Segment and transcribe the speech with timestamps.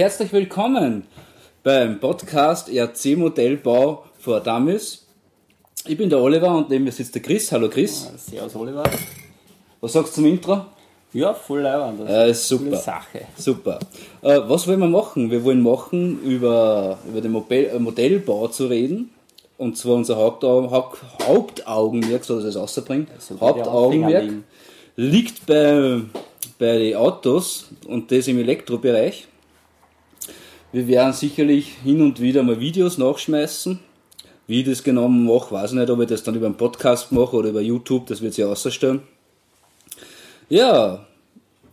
[0.00, 1.04] herzlich willkommen
[1.62, 5.06] beim Podcast ERC Modellbau vor Dummies.
[5.86, 7.52] Ich bin der Oliver und neben mir sitzt der Chris.
[7.52, 8.10] Hallo Chris.
[8.16, 8.82] Servus Oliver.
[9.82, 10.64] Was sagst du zum Intro?
[11.12, 12.08] Ja, voll leibend.
[12.08, 12.76] Äh, super.
[12.76, 13.26] Sache.
[13.36, 13.78] Super.
[14.22, 15.30] Äh, was wollen wir machen?
[15.30, 19.10] Wir wollen machen, über, über den Modell, äh, Modellbau zu reden.
[19.58, 23.06] Und zwar unser Hauptau Haupt, Hauptaugenmerk, so dass es rausbringen.
[23.18, 24.32] So Hauptaugenmerk
[24.96, 26.00] liegt bei,
[26.58, 29.26] bei den Autos und das im Elektrobereich.
[30.72, 33.80] Wir werden sicherlich hin und wieder mal Videos nachschmeißen.
[34.46, 37.10] Wie ich das genau mache, weiß ich nicht, ob ich das dann über einen Podcast
[37.10, 39.02] mache oder über YouTube, das wird sich ausstellen.
[40.48, 41.06] Ja,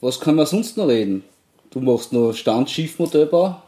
[0.01, 1.23] was kann man sonst noch reden?
[1.69, 3.61] Du machst noch Standschiffmodellbau?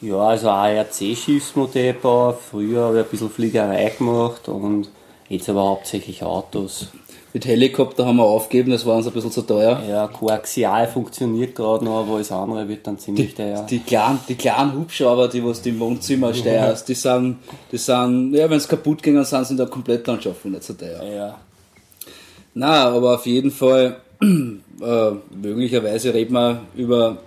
[0.00, 2.32] Ja, also ARC-Schiffsmodellbau.
[2.32, 4.88] Früher habe ich ein bisschen Fliegerei gemacht und
[5.28, 6.88] jetzt aber hauptsächlich Autos.
[7.32, 9.80] Mit Helikopter haben wir aufgegeben, das war uns ein bisschen zu teuer.
[9.88, 13.64] Ja, Koaxial funktioniert gerade noch, aber alles andere wird dann ziemlich teuer.
[13.70, 17.36] Die kleinen, die kleinen Hubschrauber, die was du im Wohnzimmer steuerst, die sind,
[17.70, 20.72] die sind, ja, wenn es kaputt ging, dann sind sie in der Komplettanschaffung nicht so
[20.72, 21.04] teuer.
[21.04, 21.38] Ja.
[22.54, 27.18] Na, aber auf jeden Fall, äh, möglicherweise reden wir über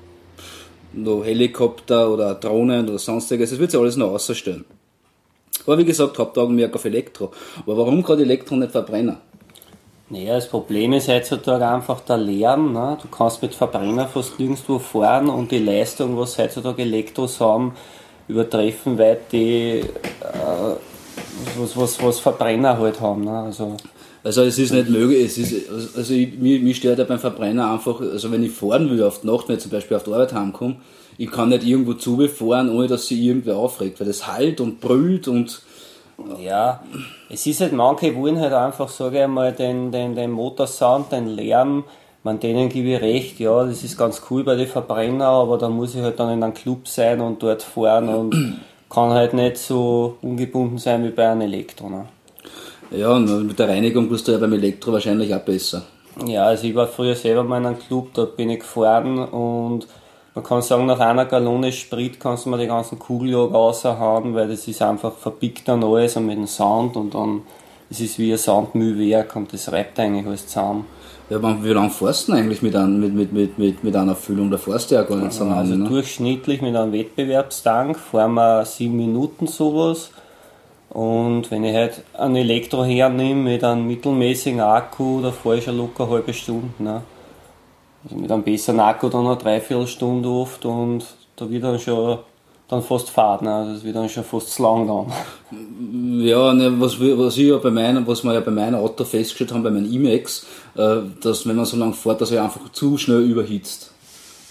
[0.91, 4.65] noch Helikopter oder Drohnen oder sonstiges, das wird sich alles noch außerstellen.
[5.65, 7.31] Aber wie gesagt, Hauptaugenmerk auf Elektro.
[7.61, 9.21] Aber warum gerade Elektro nicht Verbrenner?
[10.09, 12.73] Naja, das Problem ist heutzutage einfach der Lärm.
[12.73, 12.97] Ne?
[13.01, 17.73] Du kannst mit Verbrenner fast nirgendwo fahren und die Leistung, was heutzutage Elektros haben,
[18.27, 20.75] übertreffen weit die, äh,
[21.57, 23.23] was, was, was Verbrenner halt haben.
[23.23, 23.31] Ne?
[23.31, 23.77] Also,
[24.23, 27.71] Also es ist nicht möglich, es ist, also ich, mir, mir stört ja beim Verbrenner
[27.71, 30.13] einfach, also wenn ich fahren will auf die Nacht, wenn ich zum Beispiel auf die
[30.13, 30.77] Arbeit heimkomme,
[31.17, 35.27] ich kann nicht irgendwo zubefahren, ohne dass sich irgendwer aufregt, weil das halt und brüllt
[35.27, 35.61] und
[36.39, 36.83] ja,
[37.29, 41.27] es ist halt, manche wollen halt einfach, sage ich einmal, den, den, den Motorsound, den
[41.27, 41.83] Lärm,
[42.23, 45.69] man denen gebe ich recht, ja, das ist ganz cool bei den Verbrenner, aber da
[45.69, 49.57] muss ich halt dann in einem Club sein und dort fahren und kann halt nicht
[49.57, 51.89] so ungebunden sein wie bei einem Elektro.
[51.89, 52.05] Ne?
[52.91, 55.83] ja, und mit der Reinigung bist du ja beim Elektro wahrscheinlich auch besser.
[56.25, 59.87] Ja, also ich war früher selber mal in einem Club, dort bin ich gefahren und
[60.35, 64.47] man kann sagen, nach einer Gallone Sprit kannst du mal die ganzen Kugeljäger raushauen, weil
[64.47, 67.43] das ist einfach verpickt dann alles und mit dem Sound und dann
[67.89, 70.85] es ist wie ein Soundmühlwerk und das reibt eigentlich alles zusammen.
[71.29, 74.15] Ja, aber wie lange fährst du eigentlich mit, ein, mit, mit, mit, mit, mit einer
[74.15, 74.49] Füllung?
[74.49, 75.57] Da fährst du ja gar nicht so lange.
[75.57, 75.87] Also ne?
[75.87, 80.09] durchschnittlich mit einem Wettbewerbstank fahren wir sieben Minuten sowas.
[80.89, 85.77] Und wenn ich halt einen Elektro hernehme mit einem mittelmäßigen Akku, da fahre ich schon
[85.77, 86.67] locker eine halbe Stunde.
[86.79, 87.01] Ne?
[88.03, 91.05] Also mit einem besseren Akku dann eine Dreiviertelstunde oft und
[91.35, 92.19] da wird dann schon
[92.67, 93.53] dann fast Fahrt, ne?
[93.53, 95.05] Also das wird dann schon fast zu lang dann.
[96.25, 99.03] Ja, ne, was, wir- was ich ja bei meinem, was wir ja bei meinem Auto
[99.03, 102.71] festgestellt haben, bei meinem Imex, äh, dass wenn man so lange fährt, dass er einfach
[102.71, 103.91] zu schnell überhitzt.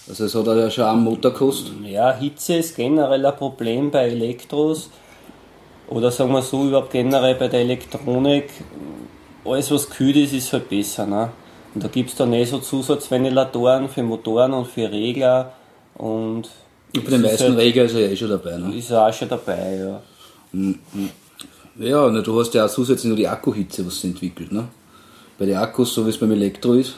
[0.07, 1.73] Also es hat ja schon einen Motor gekostet.
[1.83, 4.89] Ja, Hitze ist generell ein Problem bei Elektros.
[5.89, 8.49] Oder sagen wir so, überhaupt generell bei der Elektronik.
[9.45, 11.05] Alles was kühl ist, ist halt besser.
[11.05, 11.29] Ne?
[11.73, 15.53] Und da gibt's dann eh so Zusatzventilatoren für Motoren und für Regler.
[15.95, 16.49] Und
[16.93, 18.57] Bei den es ist meisten halt- Regler ist er ja eh schon dabei.
[18.57, 18.75] Ne?
[18.75, 20.01] ist auch schon dabei, ja.
[21.79, 24.51] Ja, ne, du hast ja auch zusätzlich noch die Akkuhitze, was sie entwickelt.
[24.51, 24.67] Ne?
[25.39, 26.93] Bei den Akkus, so wie es beim Elektro ist.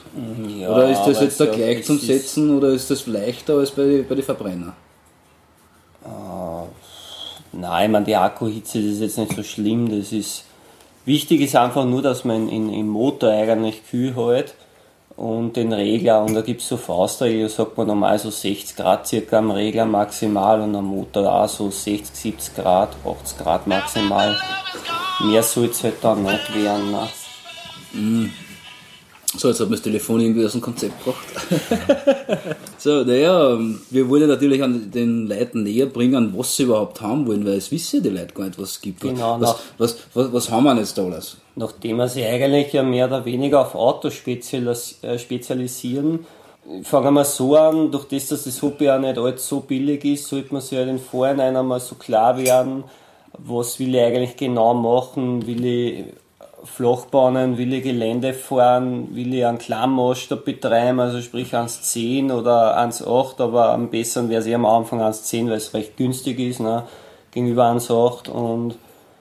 [0.60, 3.54] ja oder ist das jetzt da ja, gleich es zum Setzen oder ist das leichter
[3.58, 4.74] als bei, bei den Verbrenner?
[7.54, 9.98] Nein, ich meine, die Akkuhitze ist jetzt nicht so schlimm.
[9.98, 10.44] Das ist
[11.06, 14.54] wichtig ist einfach nur, dass man in, im Motor eigentlich kühl hält
[15.18, 16.24] und den Regler.
[16.24, 20.62] Und da gibt's so Faustregel, sagt man normal so 60 Grad circa am Regler maximal
[20.62, 24.38] und am Motor auch so 60, 70 Grad, 80 Grad maximal.
[25.24, 26.92] Mehr soll's halt dann nicht werden.
[26.92, 28.30] Ne?
[29.38, 31.26] So, jetzt hat mir das Telefon irgendwie aus dem Konzept gebracht.
[32.78, 33.58] so, naja,
[33.90, 37.54] wir wollen ja natürlich an den Leuten näher bringen, was sie überhaupt haben wollen, weil
[37.54, 39.02] es wissen ja die Leute gar nicht, was es gibt.
[39.02, 41.38] Genau, was, was, was, was haben wir jetzt da alles?
[41.56, 46.26] Nachdem wir sich eigentlich ja mehr oder weniger auf Autos spezialis äh, spezialisieren,
[46.84, 50.28] fangen wir so an, durch das, dass das Hobby auch nicht allzu so billig ist,
[50.28, 52.84] sollte man sich ja den Vorhinein einmal so klar werden,
[53.38, 56.06] was will ich eigentlich genau machen, will ich
[56.66, 63.42] Flachbahnen, will ich Gelände fahren, will ich einen Klammmaßstab betreiben, also sprich 1,10 oder 1,8,
[63.42, 66.84] aber am besten wäre es eh am Anfang 1,10, weil es recht günstig ist, ne,
[67.32, 68.76] gegenüber 1,8 und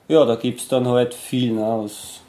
[0.08, 2.20] ja, da gibt es dann halt viel, ne, was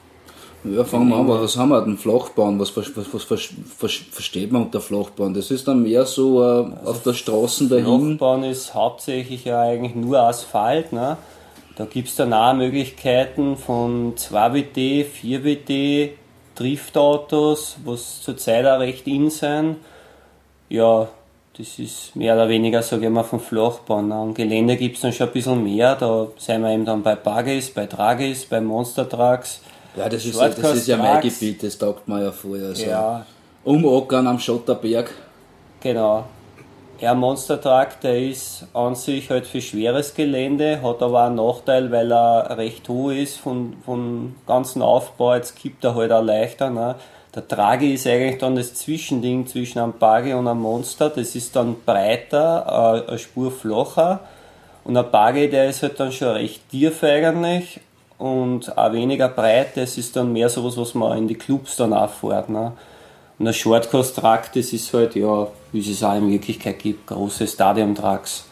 [0.64, 1.96] ja, fangen wir an, was haben wir denn?
[1.96, 5.32] Flachbahn, was, was, was, was, versteht man unter Flachbahn?
[5.32, 8.16] Das ist dann mehr so äh, also auf der Straße dahin.
[8.16, 11.18] Flachbahn ist hauptsächlich ja eigentlich nur Asphalt, ne?
[11.76, 16.10] Da gibt es dann auch Möglichkeiten von 2WD, 4WD,
[16.54, 19.76] Driftautos, was zurzeit auch recht in sind.
[20.70, 21.06] Ja,
[21.56, 24.10] das ist mehr oder weniger, sage ich mal, von Flachbahn.
[24.10, 25.94] Am Gelände gibt es dann schon ein bisschen mehr.
[25.96, 29.60] Da sind wir eben dann bei Buggies, bei Tragis, bei Monster Trucks.
[29.96, 32.68] Ja, das ist, das ist ja mein Gebiet, das taugt man ja vorher.
[32.68, 33.26] Also ja.
[33.64, 35.10] Umackern am Schotterberg.
[35.80, 36.24] Genau.
[36.98, 41.92] Ja, Monster Truck, der ist an sich halt für schweres Gelände, hat aber einen Nachteil,
[41.92, 45.34] weil er recht hoch ist von, vom ganzen Aufbau.
[45.34, 46.70] Jetzt kippt er halt auch leichter.
[46.70, 46.94] Ne?
[47.34, 51.10] Der Trage ist eigentlich dann das Zwischending zwischen einem Buggy und einem Monster.
[51.10, 54.20] Das ist dann breiter, äh, eine Spur flacher.
[54.84, 57.78] Und ein Buggy, der ist halt dann schon recht tief eigentlich
[58.16, 59.76] und auch weniger breit.
[59.76, 62.48] Das ist dann mehr sowas, was man in die Clubs dann auch fährt.
[62.48, 62.72] Ne?
[63.38, 67.46] Und der Shortcourse-Truck, das ist halt, ja, wie es es auch in Wirklichkeit gibt, große
[67.46, 68.46] Stadium-Trucks.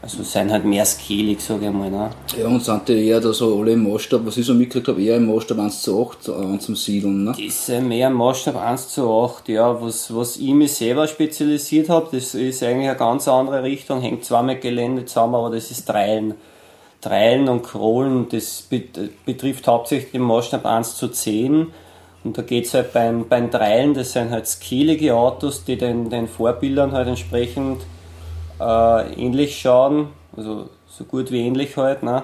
[0.00, 1.90] Also sind halt mehr skelig, sage ich mal.
[1.90, 2.10] Ne?
[2.38, 5.02] Ja, und sind die eher da so alle im Maßstab, was ich so mitgekriegt habe,
[5.02, 7.24] eher im Maßstab 1 zu 8 äh, zum Siedeln.
[7.24, 7.34] Ne?
[7.36, 9.82] Die sind mehr im Maßstab 1 zu 8, ja.
[9.82, 14.24] Was, was ich mich selber spezialisiert habe, das ist eigentlich eine ganz andere Richtung, hängt
[14.24, 16.34] zwar mit Gelände zusammen, aber das ist Treilen.
[17.00, 18.68] Treilen und Krollen, das
[19.24, 21.68] betrifft hauptsächlich den Maßstab 1 zu 10
[22.24, 26.10] und da geht es halt beim, beim Treilen, das sind halt skelige Autos, die den,
[26.10, 27.82] den Vorbildern halt entsprechend
[28.60, 32.02] äh, ähnlich schauen, also so gut wie ähnlich halt.
[32.02, 32.22] Ne?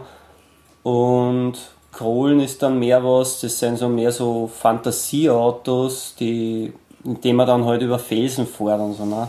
[0.82, 1.54] Und
[1.92, 6.72] Krollen ist dann mehr was, das sind so mehr so Fantasieautos, die,
[7.04, 9.04] in denen man dann halt über Felsen fährt und so.
[9.04, 9.28] Ne?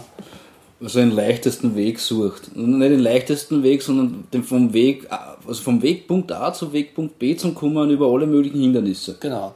[0.81, 2.55] Also den leichtesten Weg sucht.
[2.55, 5.07] Nicht den leichtesten Weg, sondern den vom Weg,
[5.47, 9.15] also vom Wegpunkt A zum Wegpunkt B zum Kommen über alle möglichen Hindernisse.
[9.19, 9.53] Genau.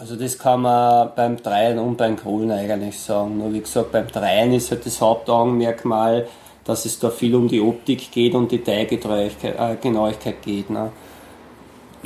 [0.00, 3.36] Also das kann man beim Dreien und beim Kohlen eigentlich sagen.
[3.36, 6.26] Nur wie gesagt, beim Dreien ist halt das Hauptaugenmerkmal,
[6.64, 10.70] dass es da viel um die Optik geht und Detailgenauigkeit äh, geht.
[10.70, 10.90] Ne?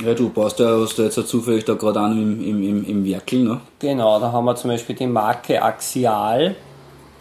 [0.05, 2.85] Ja, du baust ja, hast du jetzt ja zufällig da gerade an im, im, im,
[2.85, 3.61] im Werkel, ne?
[3.79, 6.57] Genau, da haben wir zum Beispiel die Marke Axial,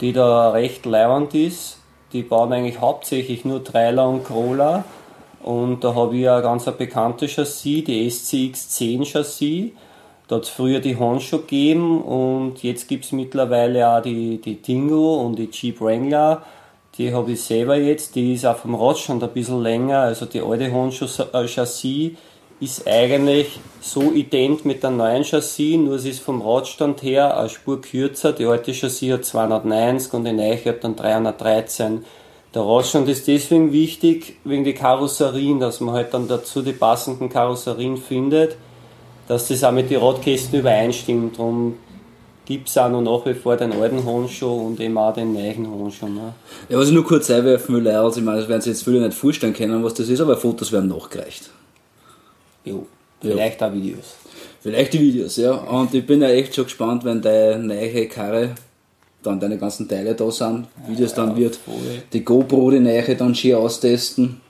[0.00, 1.78] die da recht leibend ist.
[2.12, 4.82] Die bauen eigentlich hauptsächlich nur Trailer und Crawler.
[5.40, 9.70] Und da habe ich ein ganz bekanntes Chassis, die SCX10 Chassis
[10.26, 14.56] da hat es früher die Honcho gegeben und jetzt gibt es mittlerweile auch die, die
[14.56, 16.42] Dingo und die Jeep Wrangler.
[16.96, 20.40] Die habe ich selber jetzt, die ist auf dem Radstand ein bisschen länger, also die
[20.40, 22.12] alte Honcho äh, Chassis
[22.60, 27.48] ist eigentlich so ident mit der neuen Chassis, nur es ist vom Radstand her eine
[27.50, 28.32] Spur kürzer.
[28.32, 32.04] Die alte Chassis hat 290 und die neue hat dann 313.
[32.54, 37.28] Der Radstand ist deswegen wichtig, wegen der Karosserien, dass man halt dann dazu die passenden
[37.28, 38.56] Karosserien findet
[39.28, 41.38] dass das auch mit den Radkästen übereinstimmt.
[41.38, 41.76] Darum
[42.44, 45.66] gibt es auch noch nach wie vor den alten Honcho und eben auch den neuen
[45.70, 46.08] Honcho.
[46.08, 46.34] Ne?
[46.68, 49.00] Ja, was ich nur kurz einwerfen will, also ich meine, das werden sich jetzt viele
[49.00, 51.50] nicht vorstellen können, was das ist, aber Fotos werden nachgereicht.
[52.64, 52.86] Jo,
[53.20, 53.68] vielleicht ja.
[53.68, 54.14] auch Videos.
[54.60, 55.52] Vielleicht die Videos, ja.
[55.52, 58.54] Und ich bin ja echt schon gespannt, wenn deine neue Karre
[59.22, 61.56] dann deine ganzen Teile da sind, wie das dann wird.
[61.56, 61.74] Voll.
[62.12, 64.40] Die GoPro, die neue dann schön austesten.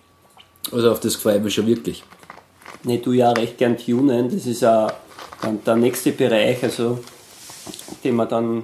[0.72, 2.02] Also auf das freue ich mich schon wirklich
[2.84, 4.30] ne, du ja recht gern tunen.
[4.30, 4.90] Das ist auch
[5.42, 6.98] dann der nächste Bereich, also
[8.02, 8.62] den man dann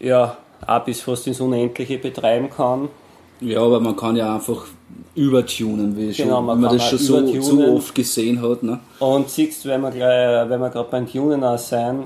[0.00, 0.36] ja
[0.66, 2.88] auch bis fast ins Unendliche betreiben kann.
[3.40, 4.66] Ja, aber man kann ja einfach
[5.14, 8.62] übertunen, wie genau, man, man das schon so, so, oft gesehen hat.
[8.62, 8.80] Ne?
[8.98, 12.04] Und siehst, wenn wir, wenn wir gerade beim Tunen auch sein,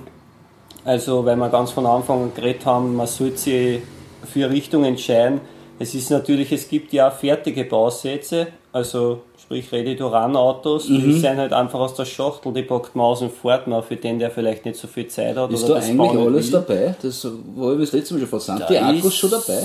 [0.84, 3.82] also wenn wir ganz von Anfang an geredet haben, man sollte sich
[4.24, 5.40] für Richtung entscheiden.
[5.78, 11.02] Es ist natürlich, es gibt ja fertige Bausätze, also sprich Ready-to-Run-Autos, mhm.
[11.02, 13.96] die sind halt einfach aus der Schachtel, die packt man aus und fort noch für
[13.96, 15.50] den, der vielleicht nicht so viel Zeit hat.
[15.50, 16.60] Ist da eigentlich alles will.
[16.60, 16.94] dabei?
[17.02, 17.26] Das
[17.56, 18.40] war ich das letzte Mal schon vor.
[18.40, 19.62] Sind die Akkus schon dabei?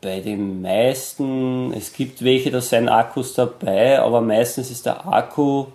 [0.00, 5.66] Bei den meisten, es gibt welche, da sind Akkus dabei, aber meistens ist der Akku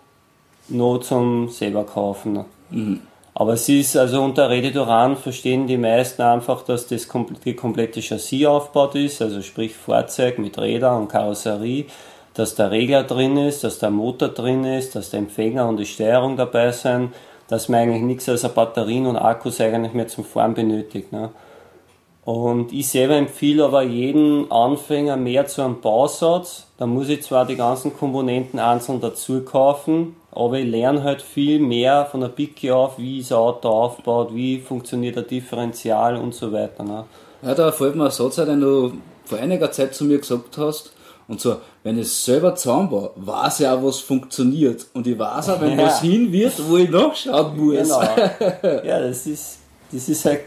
[0.67, 2.43] nur zum selber kaufen.
[2.69, 2.99] Mhm.
[3.35, 7.07] Aber es ist also unter Run verstehen die meisten einfach, dass das
[7.45, 11.85] die komplette Chassis aufgebaut ist, also sprich Fahrzeug mit Rädern und Karosserie
[12.39, 15.85] dass der Regler drin ist, dass der Motor drin ist, dass der Empfänger und die
[15.85, 17.11] Steuerung dabei sind,
[17.49, 21.11] dass man eigentlich nichts als Batterien und Akkus eigentlich mehr zum Fahren benötigt.
[21.11, 21.31] Ne?
[22.23, 26.67] Und ich selber empfehle aber jeden Anfänger mehr zu einem Bausatz.
[26.77, 31.59] Da muss ich zwar die ganzen Komponenten einzeln dazu kaufen, Aber ich lerne halt viel
[31.59, 36.33] mehr von der Picke auf, wie ist ein Auto aufgebaut, wie funktioniert der Differential und
[36.33, 36.83] so weiter.
[36.83, 37.03] Ne?
[37.41, 38.93] Ja, da fällt mir ein Satz den du
[39.25, 40.93] vor einiger Zeit zu mir gesagt hast.
[41.29, 44.87] Und so, wenn ich es selber zusammenbaue, weiß ich auch, was funktioniert.
[44.95, 45.85] Und ich weiß auch, wenn Ja.
[45.85, 47.75] was hin wird, wo ich nachschauen muss.
[47.77, 48.01] Genau.
[48.83, 49.59] ja, das ist,
[49.91, 50.41] das ist halt,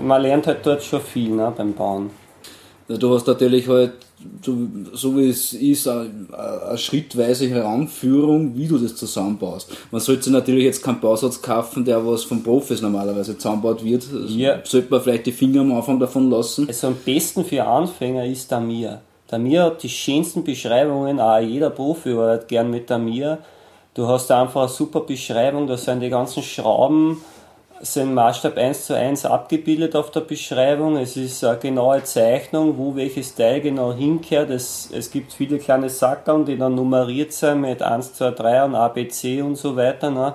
[0.00, 2.10] man lernt halt dort schon viel ne, beim Bauen.
[2.88, 3.92] Du hast natürlich halt,
[4.42, 6.10] du, so wie es ist, eine,
[6.76, 9.70] schrittweise Heranführung, wie du das zusammenbaust.
[9.92, 14.04] Man sollte sich natürlich jetzt keinen Bausatz kaufen, der was von Profis normalerweise zusammengebaut wird.
[14.26, 14.58] Ja.
[14.64, 16.66] Sollte man vielleicht die Finger am Anfang davon lassen.
[16.66, 19.00] Also am besten für Anfänger ist der Mir.
[19.32, 23.38] Der Mir hat die schönsten Beschreibungen, auch jeder Profi arbeitet gern mit der Mir.
[23.94, 27.24] Du hast einfach eine super Beschreibung, da sind die ganzen Schrauben
[27.82, 30.96] sind Maßstab 1 zu 1 abgebildet auf der Beschreibung.
[30.96, 34.50] Es ist eine genaue Zeichnung, wo welches Teil genau hinkehrt.
[34.50, 38.74] Es, es gibt viele kleine Sackeln, die dann nummeriert sind mit 1, 2, 3 und
[38.76, 40.10] ABC und so weiter.
[40.10, 40.34] Ne?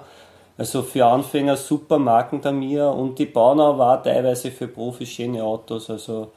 [0.58, 5.42] Also für Anfänger super Marken der Mir und die bauen auch teilweise für Profis schöne
[5.42, 5.90] Autos.
[5.90, 6.32] Also,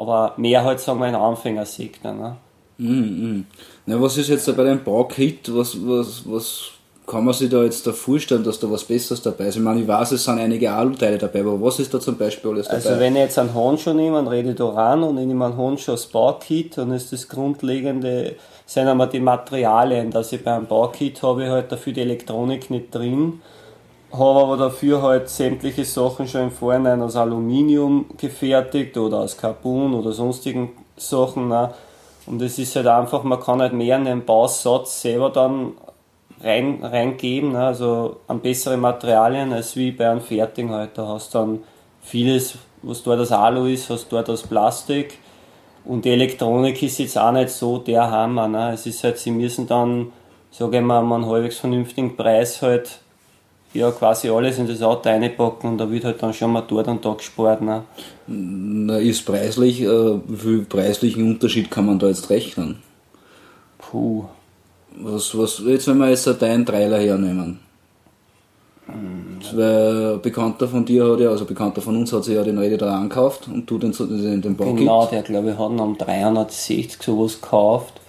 [0.00, 2.12] aber mehr halt sagen wir ein Anfängersegner.
[2.12, 2.36] Ne?
[2.78, 3.44] Mhm.
[3.84, 5.54] Na, was ist jetzt da bei dem Baukit?
[5.54, 6.70] Was, was, was
[7.06, 9.56] kann man sich da jetzt da vorstellen, dass da was Besseres dabei ist?
[9.56, 12.50] Ich meine, ich weiß, es sind einige Aluteile dabei, aber was ist da zum Beispiel
[12.50, 12.76] alles dabei?
[12.78, 16.06] Also wenn ich jetzt einen Honshu nehme, einen Rededoran und ich nehme einen Honshu als
[16.06, 21.50] Baukit, dann ist das Grundlegende, sind einmal die Materialien, dass ich beim Baukit habe ich
[21.50, 23.42] halt dafür die Elektronik nicht drin,
[24.12, 29.94] habe aber dafür halt sämtliche Sachen schon im Vorhinein aus Aluminium gefertigt oder aus Carbon
[29.94, 31.48] oder sonstigen Sachen.
[31.48, 31.72] Ne?
[32.26, 35.72] Und es ist halt einfach, man kann halt mehr in den Bausatz selber dann
[36.42, 37.66] rein, reingeben, ne?
[37.66, 40.90] also an bessere Materialien als wie bei einem Fertigen halt.
[40.94, 41.60] Da hast dann
[42.02, 45.18] vieles, was dort aus Alu ist, hast dort aus Plastik.
[45.84, 48.48] Und die Elektronik ist jetzt auch nicht so der Hammer.
[48.48, 48.72] Ne?
[48.72, 50.12] Es ist halt, sie müssen dann,
[50.50, 53.00] sage ich mal, einen halbwegs vernünftigen Preis halt
[53.72, 56.88] ja quasi alles in das Auto reinpacken und da wird halt dann schon mal dort
[56.88, 57.62] und da gespart.
[57.62, 57.82] Ne?
[58.26, 62.82] Na, ist preislich, äh, wie viel preislichen Unterschied kann man da jetzt rechnen?
[63.78, 64.24] Puh.
[64.98, 67.60] Was, was, jetzt wenn wir jetzt deinen Trailer hernehmen.
[69.54, 72.42] Weil ein Bekannter von dir hat ja, also ein Bekannter von uns hat sich ja
[72.42, 74.78] den Rede da angekauft und du den, den, den Baukit.
[74.78, 78.00] Genau, der glaube ich hat ihn um 360 sowas gekauft.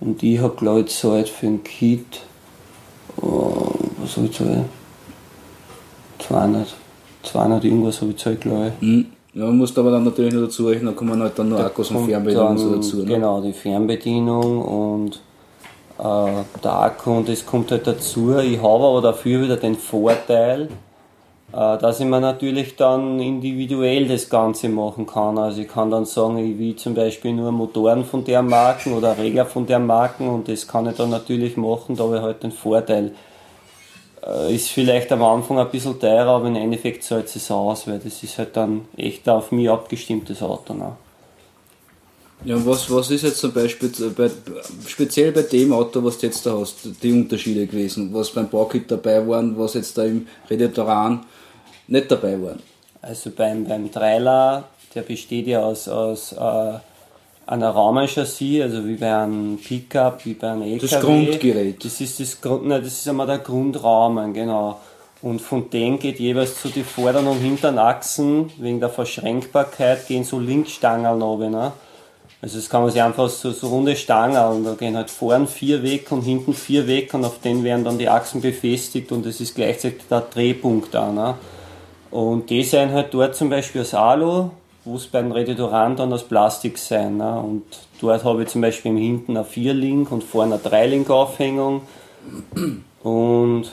[0.00, 2.20] Und ich habe glaube ich gezahlt für ein Kit,
[3.22, 3.72] oh,
[4.02, 4.64] was habe ich gezahlt?
[6.18, 6.66] 200,
[7.22, 8.86] 200 irgendwas habe ich gezahlt glaube ich.
[8.86, 9.06] Hm.
[9.34, 11.90] Ja, man muss aber dann natürlich noch dazu rechnen, da kommen halt dann noch Akkus
[11.90, 12.96] und Fernbedienung so dann, dazu.
[12.98, 13.04] Ne?
[13.04, 15.20] Genau, die Fernbedienung und
[15.98, 18.36] äh, der Akku und das kommt halt dazu.
[18.38, 20.68] Ich habe aber dafür wieder den Vorteil,
[21.52, 25.38] äh, dass ich mir natürlich dann individuell das Ganze machen kann.
[25.38, 29.18] Also ich kann dann sagen, ich will zum Beispiel nur Motoren von der Marken oder
[29.18, 32.42] Regler von der Marken und das kann ich dann natürlich machen, da habe ich halt
[32.42, 33.12] den Vorteil.
[34.28, 37.98] Äh, Ist vielleicht am Anfang ein bisschen teurer, aber im Endeffekt zahlt es aus, weil
[37.98, 40.74] das ist halt dann echt auf mich abgestimmtes Auto.
[40.74, 40.96] Ne?
[42.44, 44.30] Ja, und was, was ist jetzt zum Beispiel bei,
[44.86, 48.88] speziell bei dem Auto, was du jetzt da hast, die Unterschiede gewesen, was beim Baukit
[48.90, 51.24] dabei waren, was jetzt da im Redetoran
[51.88, 52.62] nicht dabei waren?
[53.02, 56.78] Also beim, beim Trailer, der besteht ja aus, aus äh,
[57.48, 60.86] einer Rahmenchassis, also wie bei einem Pickup, wie bei einem LKW.
[60.86, 61.82] Das Grundgerät.
[61.82, 64.78] Das ist das Grund, nein, das ist einmal der Grundrahmen, genau.
[65.22, 70.24] Und von dem geht jeweils zu die Vorderen und Hintern Achsen, wegen der Verschränkbarkeit, gehen
[70.24, 71.72] so Linkstangeln runter, ne?
[72.40, 75.82] Also das kann man sich einfach so, so runde Stangen, da gehen halt vorn vier
[75.82, 79.40] weg und hinten vier weg und auf denen werden dann die Achsen befestigt und das
[79.40, 81.10] ist gleichzeitig der Drehpunkt da.
[81.10, 81.34] Ne?
[82.12, 84.50] Und die sind halt dort zum Beispiel aus Alu,
[84.96, 87.16] es beim Reditoran dann aus Plastik sein.
[87.16, 87.40] Ne?
[87.40, 87.64] Und
[88.00, 91.82] dort habe ich zum Beispiel im hinten eine 4-Link und vorne eine 3-Link-Aufhängung.
[93.02, 93.70] Und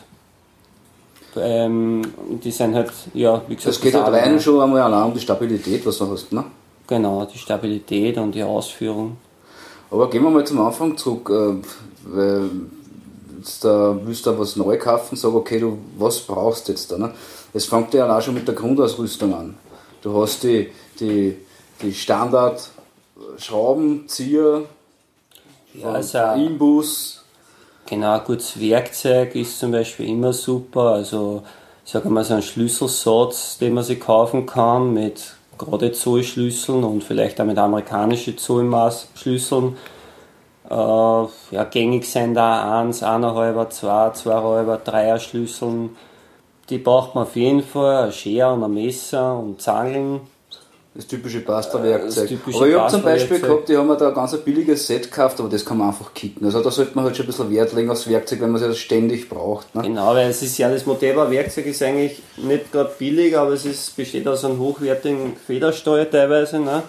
[1.38, 2.02] ähm,
[2.44, 5.20] die sind halt, ja, wie gesagt, Das geht halt rein schon einmal allein um die
[5.20, 6.46] Stabilität, was du hast, ne?
[6.88, 9.18] Genau, die Stabilität und die Ausführung.
[9.92, 11.56] Aber gehen wir mal zum Anfang zurück, äh,
[12.04, 12.50] weil
[13.38, 16.98] jetzt da willst du was neu kaufen, sag okay, du, was brauchst du jetzt da,
[16.98, 17.12] ne?
[17.54, 19.56] Es fängt ja auch schon mit der Grundausrüstung an.
[20.02, 20.70] Du hast die,
[21.00, 21.38] die,
[21.82, 22.70] die Standard
[23.38, 24.64] Schraubenzieher,
[25.74, 27.26] Ja, also, Imbus,
[27.88, 30.94] Genau, ein gutes Werkzeug ist zum Beispiel immer super.
[30.94, 31.44] Also,
[31.86, 37.04] ich sage mal, so ein Schlüsselsatz, den man sich kaufen kann mit gerade Zollschlüsseln und
[37.04, 39.78] vielleicht auch mit amerikanischen Zollmaßschlüsseln.
[40.68, 45.96] Äh, ja, gängig sind da 1, 1,5, 2, 2,5, 3er Schlüsseln.
[46.72, 50.22] Die braucht man auf jeden Fall, ein Schere und ein Messer und Zangeln.
[50.96, 52.32] Das typische Pasta-Werkzeug.
[52.32, 55.12] Äh, aber ich habe zum Beispiel gehabt, die haben mir da ein ganz billiges Set
[55.12, 56.46] gekauft, aber das kann man einfach kicken.
[56.46, 58.68] Also da sollte man halt schon ein bisschen Wert legen aufs Werkzeug, wenn man es
[58.68, 59.76] ja ständig braucht.
[59.76, 59.82] Ne?
[59.82, 63.98] Genau, weil es ist ja, das Modeba-Werkzeug ist eigentlich nicht gerade billig, aber es ist,
[63.98, 66.60] besteht aus einem hochwertigen Federsteuer teilweise.
[66.60, 66.84] Ne?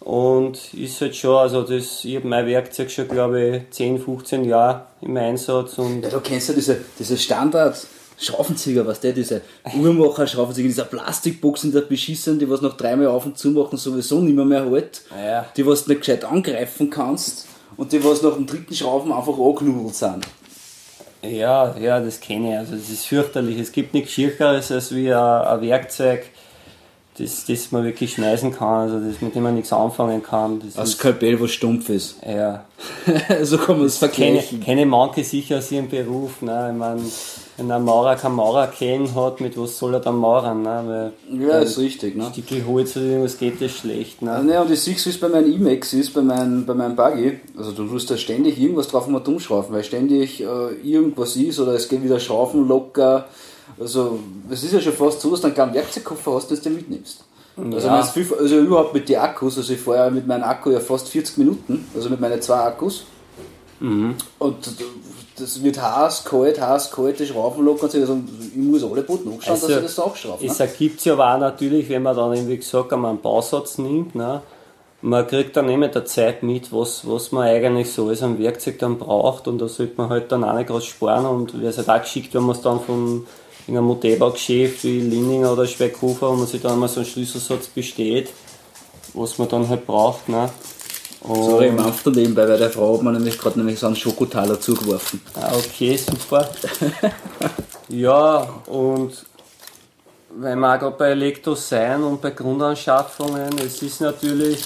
[0.00, 4.44] Und ist halt schon, also das, ich habe mein Werkzeug schon, glaube ich, 10, 15
[4.44, 5.78] Jahre im Einsatz.
[5.78, 7.78] Und ja, du kennst ja diese, diese Standard-
[8.22, 9.42] Schraubenzieher, was der, diese
[9.76, 13.78] Uhrmacher Schraubenzieher, dieser Plastikbox in der Beschissen, die was nach dreimal auf und zu machen
[13.78, 15.46] sowieso nicht mehr, halt, ja.
[15.56, 19.38] die was du nicht gescheit angreifen kannst und die was nach dem dritten Schrauben einfach
[19.38, 20.26] angeknubbelt sind.
[21.22, 22.58] Ja, ja, das kenne ich.
[22.58, 23.58] Also das ist fürchterlich.
[23.58, 26.24] Es gibt nichts Schircheres als wie ein, ein Werkzeug,
[27.18, 30.60] das, das man wirklich schmeißen kann, also das, mit dem man nichts anfangen kann.
[30.60, 32.16] Das ein Skalpell, was stumpf ist.
[32.26, 32.64] Ja.
[33.42, 34.60] so kann man es vergleichen.
[34.60, 36.40] Keine, keine manche sicher aus ihrem Beruf.
[36.40, 36.70] Ne?
[36.72, 37.02] Ich meine,
[37.58, 40.62] wenn ein Maurer kein Maurerkellen hat, mit was soll er dann mauern?
[40.62, 41.12] Ne?
[41.30, 42.16] Weil ja, ist richtig.
[42.16, 42.30] Ne?
[42.32, 44.22] Stückel Holz oder irgendwas geht das schlecht.
[44.22, 44.46] Ne?
[44.50, 46.96] Ja, und ich sehe es, wie es bei meinem E-Max ist, bei meinem, bei meinem
[46.96, 47.40] Buggy.
[47.58, 50.44] Also du tust da ständig irgendwas drauf mal dumm schrauben, weil ständig äh,
[50.82, 53.26] irgendwas ist oder es geht wieder Schrauben locker
[53.78, 54.18] also,
[54.50, 57.24] es ist ja schon fast so, dass du einen kleinen Werkzeugkoffer hast, den du mitnimmst.
[57.56, 58.02] Also, ja.
[58.02, 61.08] viel, also überhaupt mit den Akkus, also ich fahre ja mit meinem Akku ja fast
[61.08, 63.04] 40 Minuten, also mit meinen zwei Akkus.
[63.80, 64.14] Mhm.
[64.38, 64.56] Und
[65.36, 68.00] das wird heiß, kalt, heiß, kalt, das Schrauben lockern sich.
[68.00, 70.46] Also ich muss alle Boden nachschauen, also, dass ich das auch schraube.
[70.46, 70.66] Es ne?
[70.66, 74.40] ergibt sich aber auch natürlich, wenn man dann, wie gesagt, einmal einen Bausatz nimmt, ne?
[75.02, 78.78] man kriegt dann immer der Zeit mit, was, was man eigentlich so als ein Werkzeug
[78.78, 81.78] dann braucht und da sollte man halt dann auch nicht gerade sparen und wäre es
[81.78, 83.26] halt auch geschickt, wenn man es dann von
[83.66, 87.68] in einem Modellbaugeschäft wie Linninger oder Speckhofer, wo man sich dann mal so einen Schlüsselsatz
[87.68, 88.30] besteht,
[89.14, 90.28] was man dann halt braucht.
[90.28, 90.48] Ne?
[91.20, 93.94] Und Sorry, ich mache nebenbei, weil der Frau hat mir nämlich gerade nämlich so einen
[93.94, 95.20] Schokotaler zugeworfen.
[95.34, 96.48] Ah, okay, super.
[97.88, 99.12] ja, und
[100.34, 104.64] weil wir auch gerade bei Elektro sein und bei Grundanschaffungen, es ist natürlich,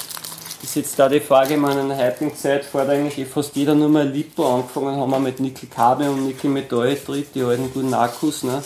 [0.63, 4.09] ist jetzt da die Frage, in meiner heutigen Zeit fährt eigentlich fast jeder nur mal
[4.09, 8.63] Lipo angefangen, haben wir mit Nickel-Kabel und Nickel-Metall-Tritt, die alten guten Akkus, ne?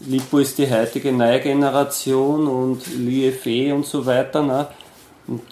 [0.00, 4.42] Lipo ist die heutige neue Generation und LiFe und so weiter.
[4.42, 4.66] Ne?
[5.26, 5.42] Und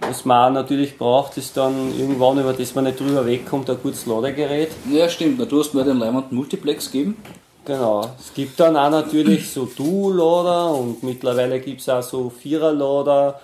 [0.00, 3.76] was man auch natürlich braucht, ist dann irgendwann, über das man nicht drüber wegkommt, ein
[3.82, 4.70] gutes Ladegerät.
[4.90, 5.40] Ja, stimmt.
[5.50, 7.16] Du hast mir den Leimand Multiplex gegeben.
[7.64, 8.10] Genau.
[8.18, 13.38] Es gibt dann auch natürlich so Dual-Lader und mittlerweile gibt es auch so Vierer-Lader,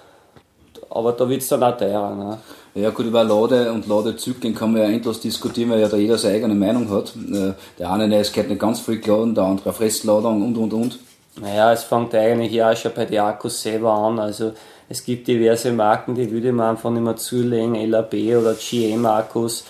[0.95, 2.15] aber da wird es dann auch teurer.
[2.15, 2.39] Ne?
[2.75, 6.19] Ja gut, über Lade und Ladezyklen kann man ja endlos diskutieren, weil ja da jeder
[6.19, 7.13] seine eigene Meinung hat.
[7.17, 10.99] Äh, der eine, es geht nicht ganz viel geladen, der andere Fressladung und und und.
[11.41, 14.19] Naja, es fängt eigentlich ja auch schon bei den Akkus selber an.
[14.19, 14.53] Also
[14.89, 19.65] es gibt diverse Marken, die würde man einfach nicht mehr zulegen, LAB oder GM-Akkus.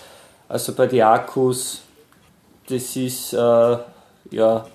[0.47, 1.81] Also bei den Akkus,
[2.69, 3.77] das ist äh,
[4.31, 4.65] ja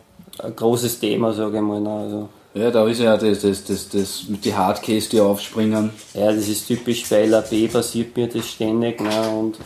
[0.43, 1.87] ein großes Thema, sage ich mal.
[1.87, 5.91] Also, ja, da ist ja das, das, das, das mit den Hardcase, die aufspringen.
[6.15, 9.01] Ja, das ist typisch bei LAB, passiert mir das ständig.
[9.01, 9.31] Ne?
[9.31, 9.57] Und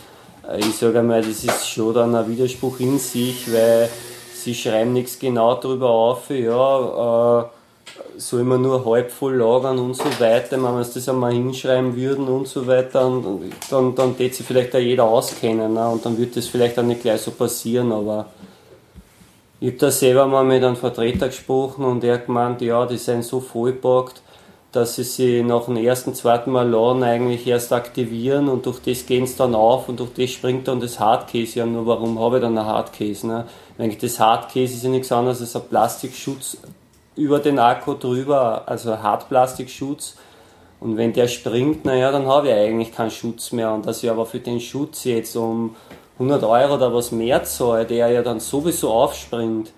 [0.47, 3.89] äh, ich sage einmal, das ist schon dann ein Widerspruch in sich, weil
[4.33, 7.45] sie schreiben nichts genau darüber auf, ja, äh,
[8.17, 12.27] soll man nur halb voll lagern und so weiter, wenn wir das einmal hinschreiben würden
[12.27, 15.87] und so weiter, und dann, dann wird sich vielleicht auch jeder auskennen ne?
[15.89, 18.27] und dann wird das vielleicht auch nicht gleich so passieren, aber
[19.65, 22.99] ich habe da selber mal mit einem Vertreter gesprochen und er hat gemeint, ja, die
[22.99, 24.21] sind so vollpackt,
[24.71, 29.07] dass sie sich nach dem ersten, zweiten Mal laden eigentlich erst aktivieren und durch das
[29.07, 31.57] gehen sie dann auf und durch das springt dann das Hardcase.
[31.57, 33.25] Ja, nur warum habe ich dann ein Hardcase?
[33.25, 33.47] Ne?
[33.79, 36.57] Eigentlich das Hardcase ist ja nichts anderes als ein Plastikschutz
[37.15, 40.15] über den Akku drüber, also ein Hartplastikschutz.
[40.79, 43.73] Und wenn der springt, naja, dann habe ich eigentlich keinen Schutz mehr.
[43.73, 45.75] Und dass ich aber für den Schutz jetzt um
[46.17, 49.71] 100 Euro oder was mehr zahle, der ja dann sowieso aufspringt.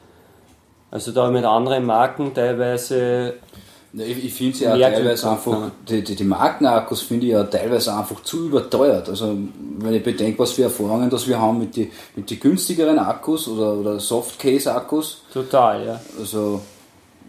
[0.91, 3.33] Also da mit anderen Marken teilweise.
[3.93, 7.95] Ich, ich finde sie ja teilweise einfach, die, die, die Markenakkus finde ich ja teilweise
[7.95, 9.09] einfach zu überteuert.
[9.09, 9.35] Also
[9.79, 13.47] wenn ich bedenke, was für Erfahrungen das wir haben mit den mit die günstigeren Akkus
[13.47, 15.23] oder, oder Softcase-Akkus.
[15.33, 16.01] Total, ja.
[16.19, 16.61] Also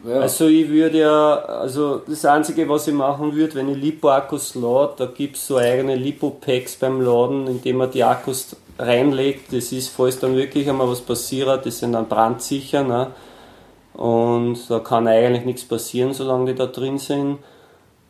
[0.06, 0.20] ja.
[0.20, 4.92] Also ich würde ja, also das Einzige, was ich machen würde, wenn ich Lipo-Akkus lade,
[4.96, 9.52] da gibt es so eigene Lipo-Packs beim Laden, indem man die Akkus reinlegt.
[9.52, 12.84] Das ist, falls dann wirklich einmal was passiert, die sind dann brandsicher.
[12.84, 13.08] Ne?
[13.94, 17.38] Und da kann eigentlich nichts passieren, solange die da drin sind.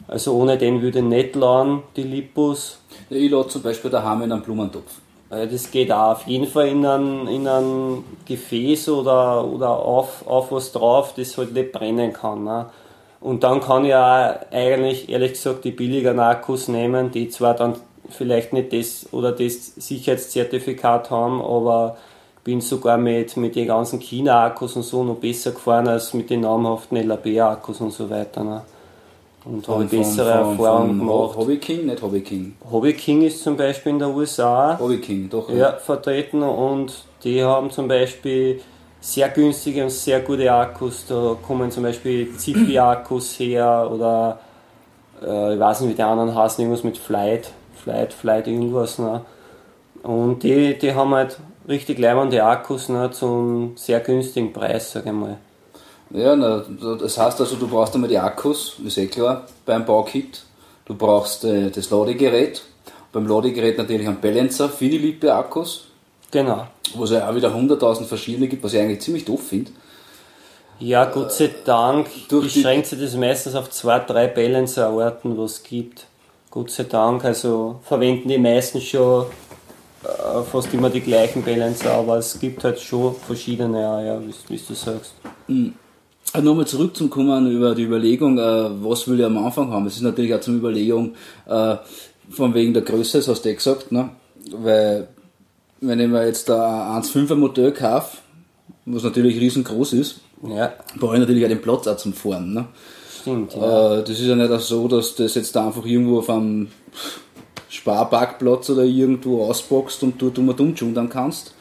[0.07, 2.79] Also ohne den würde ich nicht laden, die Lipos.
[3.11, 4.93] Ich lade zum Beispiel daheim in einen Blumentopf.
[5.31, 10.51] Das geht auch auf jeden Fall in ein, in ein Gefäß oder, oder auf, auf
[10.51, 12.45] was drauf, das halt nicht brennen kann.
[12.45, 12.67] Ne?
[13.21, 17.75] Und dann kann ich auch eigentlich, ehrlich gesagt, die billigeren Akkus nehmen, die zwar dann
[18.11, 21.97] vielleicht nicht das oder das Sicherheitszertifikat haben, aber
[22.45, 26.41] bin sogar mit, mit den ganzen China-Akkus und so noch besser gefahren als mit den
[26.41, 28.45] namhaften LAB-Akkus und so weiter.
[28.45, 28.63] Ne?
[29.45, 31.37] und habe bessere Erfahrungen gemacht.
[31.37, 32.55] Hobby King, nicht Hobby King.
[32.71, 35.49] Hobby King ist zum Beispiel in der USA Hobby King, doch.
[35.51, 36.93] ja, vertreten und
[37.25, 38.61] die haben zum Beispiel
[39.01, 41.07] sehr günstige und sehr gute Akkus.
[41.09, 44.39] Da kommen zum Beispiel Zippy-Akkus her oder
[45.23, 47.51] äh, ich weiß nicht, wie die anderen heißen, irgendwas mit Flight,
[47.83, 48.99] Flight, Flight, irgendwas.
[48.99, 49.23] Ne?
[50.03, 51.39] Und die, die haben halt
[51.69, 55.37] richtig leibende Akkus ne, zum sehr günstigen Preis, sage ich mal.
[56.11, 56.65] Ja, na,
[56.99, 60.43] das heißt also, du brauchst einmal die Akkus, ist eh klar, beim Baukit.
[60.87, 62.63] Du brauchst äh, das Ladegerät.
[63.13, 65.85] Beim Ladegerät natürlich einen Balancer für die Lippe-Akkus,
[66.31, 66.67] Genau.
[66.95, 69.71] wo es ja auch wieder 100.000 verschiedene gibt, was ich eigentlich ziemlich doof finde.
[70.79, 75.63] Ja, Gott sei Dank die- beschränkt sich das meistens auf zwei, drei Balancer-Arten, was es
[75.63, 76.07] gibt.
[76.51, 79.27] Gott sei Dank, also verwenden die meisten schon
[80.03, 84.35] äh, fast immer die gleichen Balancer, aber es gibt halt schon verschiedene, ja, ja wie,
[84.49, 85.15] wie du sagst.
[86.33, 89.87] Also Nochmal zurückzukommen über die Überlegung, äh, was will ich am Anfang haben.
[89.87, 91.15] Es ist natürlich auch zum Überlegung,
[91.47, 91.77] äh,
[92.31, 94.11] von wegen der Größe, das hast du eh gesagt, ne?
[94.53, 95.09] weil
[95.81, 98.19] wenn ich mir jetzt ein 1,5er Modell kaufe,
[98.87, 102.55] was natürlich riesengroß ist, Ja, brauche ich natürlich auch den Platz auch zum Fahren.
[102.55, 102.67] Ne?
[103.29, 103.55] Stimmt.
[103.55, 103.99] Ja.
[103.99, 106.31] Äh, das ist ja nicht auch so, dass du das jetzt da einfach irgendwo auf
[106.31, 106.69] einem
[107.69, 111.55] Sparparkplatz oder irgendwo ausboxt und dort um und schundern kannst.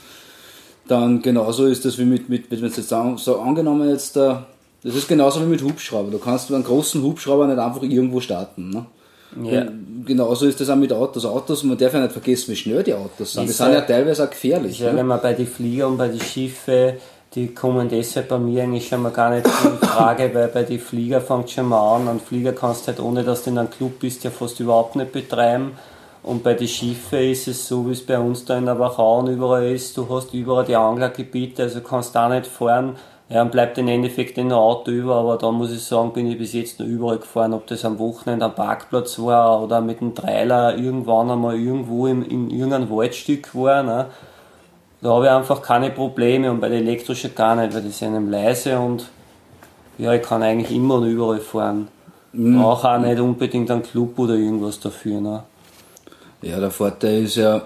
[0.88, 4.46] Dann genauso ist das wie mit, mit, wenn es jetzt an, so angenommen jetzt da,
[4.84, 6.12] das ist genauso wie mit Hubschrauber.
[6.12, 8.70] Du kannst einen großen Hubschrauber nicht einfach irgendwo starten.
[8.70, 8.86] Ne?
[9.44, 9.66] Ja.
[10.06, 11.26] Genauso ist das auch mit Autos.
[11.26, 13.44] Autos, man darf ja nicht vergessen, wie schnell die Autos sind.
[13.44, 14.80] Die Ist sind ja ja- teilweise auch gefährlich.
[14.80, 15.00] Ja, ne?
[15.00, 16.94] wenn man bei den Flieger und bei den Schiffen,
[17.38, 20.80] die kommen deshalb bei mir eigentlich schon mal gar nicht in Frage, weil bei den
[20.80, 22.08] Flieger fängt schon mal an.
[22.08, 24.96] Einen Flieger kannst du halt, ohne dass du in einem Club bist, ja fast überhaupt
[24.96, 25.74] nicht betreiben.
[26.24, 29.20] Und bei den Schiffen ist es so, wie es bei uns da in der Wachau
[29.20, 29.96] und überall ist.
[29.96, 32.96] Du hast überall die Anglergebiete, also kannst da nicht fahren.
[33.30, 36.40] Ja, dann bleibt im Endeffekt ein Auto über, aber da muss ich sagen, bin ich
[36.40, 40.16] bis jetzt noch überall gefahren, ob das am Wochenende am Parkplatz war oder mit dem
[40.16, 43.84] Trailer irgendwann einmal irgendwo im, in irgendeinem Waldstück war.
[43.84, 44.08] Ne?
[45.02, 48.16] Da habe ich einfach keine Probleme und bei den elektrischen gar nicht, weil die sind
[48.16, 49.08] eben leise und
[49.98, 51.88] ja, ich kann eigentlich immer und überall fahren.
[52.34, 55.20] Brauche auch nicht unbedingt einen Club oder irgendwas dafür.
[55.22, 55.44] Ne?
[56.42, 57.64] Ja, der Vorteil ist ja,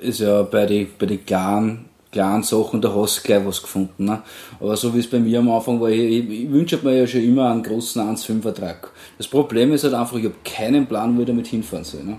[0.00, 4.04] ist ja bei den bei die kleinen, kleinen Sachen, da hast du gleich was gefunden.
[4.04, 4.22] Ne?
[4.60, 7.06] Aber so wie es bei mir am Anfang war, ich, ich, ich wünsche mir ja
[7.06, 8.92] schon immer einen großen 1,5er Truck.
[9.16, 12.04] Das Problem ist halt einfach, ich habe keinen Plan, wo ich damit hinfahren soll.
[12.04, 12.18] Ne?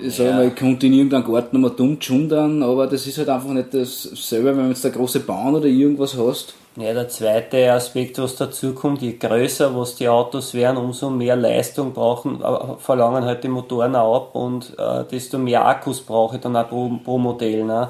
[0.00, 0.36] Ich sage Ja.
[0.36, 3.74] mal, ich konnte in irgendeinem Garten einmal dumm schundern, aber das ist halt einfach nicht
[3.74, 6.54] dasselbe, wenn du jetzt eine große Bahn oder irgendwas hast.
[6.76, 11.34] Ja, der zweite Aspekt, was dazu kommt, je größer was die Autos werden, umso mehr
[11.34, 12.46] Leistung brauchen, äh,
[12.78, 16.68] verlangen halt die Motoren auch ab und äh, desto mehr Akkus brauche ich dann auch
[16.68, 17.64] pro, pro Modell.
[17.64, 17.88] Ne?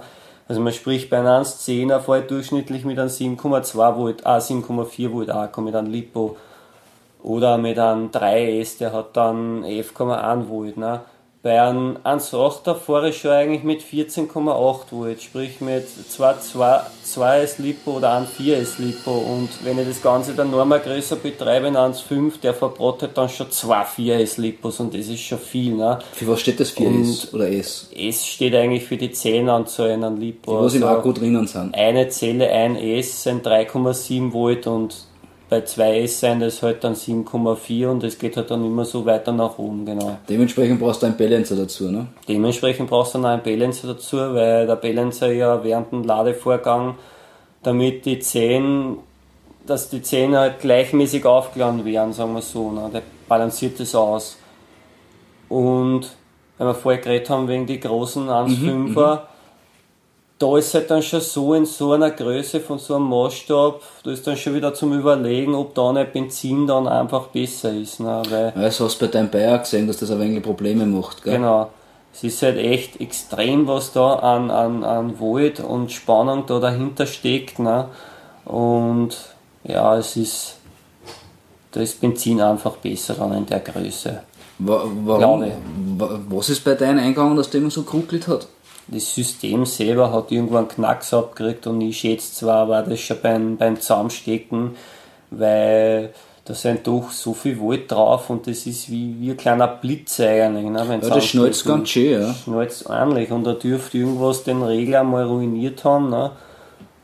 [0.49, 5.12] Also man spricht bei einem 1,10er fahre ich durchschnittlich mit einem 7,2 Volt, ah 7,4
[5.12, 6.37] Volt Akku mit einem Lipo
[7.23, 10.79] oder mit einem 3S, der hat dann 11,1 Volt.
[10.79, 11.01] Ne?
[11.51, 18.13] 1,8er fahre ich schon eigentlich mit 14,8 Volt, sprich mit 2, 2, 2S Lipo oder
[18.15, 19.11] einem 4S Lipo.
[19.13, 23.51] Und wenn ich das Ganze dann nochmal größer betreibe, in 1,5, der verbrottet dann schon
[23.51, 25.75] zwei 4S Lipos und das ist schon viel.
[25.75, 25.99] Ne?
[26.13, 26.75] Für was steht das?
[26.77, 27.89] 4S oder S?
[27.97, 30.63] S steht eigentlich für die Zellenanzahl in einem Lipo.
[30.63, 31.75] Was im Also Akku drinnen sind.
[31.75, 34.95] eine Zelle, ein S sind 3,7 Volt und
[35.49, 39.33] bei 2S sind das halt dann 7,4 und es geht halt dann immer so weiter
[39.33, 40.19] nach oben, genau.
[40.29, 41.91] Dementsprechend brauchst du einen Balancer dazu.
[41.91, 42.07] Ne?
[42.29, 46.97] Dementsprechend brauchst du noch einen Balancer dazu, weil der Balancer ja während dem Ladevorgang,
[47.63, 48.99] damit die Zehen,
[49.67, 52.91] dass die Zehen halt gleichmäßig aufgeladen werden, sagen wir so, ne?
[52.93, 54.37] der balanciert das aus.
[55.49, 56.11] Und
[56.59, 59.21] wenn wir vorher geredet haben wegen die großen 1,5er,
[60.38, 64.11] da ist halt dann schon so in so einer Größe von so einem Maßstab, da
[64.11, 67.98] ist dann schon wieder zum Überlegen, ob da nicht Benzin dann einfach besser ist.
[67.98, 68.22] Ne?
[68.29, 71.24] Weil das hast du bei deinem Bayer gesehen, dass das ein wenig Probleme macht.
[71.24, 71.35] Gell?
[71.35, 71.70] Genau.
[72.12, 77.07] Es ist halt echt extrem, was da an, an, an Volt und Spannung da dahinter
[77.07, 77.59] steckt.
[77.59, 77.88] Ne?
[78.44, 79.16] Und
[79.64, 80.57] ja, es ist,
[81.72, 84.22] da ist Benzin einfach besser dann in der Größe.
[84.61, 85.44] Wa warum?
[86.29, 88.48] Was ist bei deinem eingegangen, dass der immer so geruckelt hat?
[88.88, 93.18] Das System selber hat irgendwo einen Knacks abgekriegt und ich schätze zwar, war das schon
[93.22, 94.77] beim, beim Zusammenstecken,
[95.31, 96.14] weil
[96.48, 100.18] da sind doch so viel Volt drauf und das ist wie, wie ein kleiner Blitz
[100.20, 100.64] eigentlich.
[100.64, 102.33] Ne, Ja, das schnalzt ganz schön, ja.
[102.33, 106.09] schnalzt ordentlich und da dürfte irgendwas den Regler mal ruiniert haben.
[106.09, 106.31] Ne?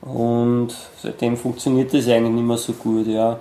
[0.01, 0.69] Und
[1.03, 3.39] seitdem funktioniert das eigentlich nicht mehr so gut, ja.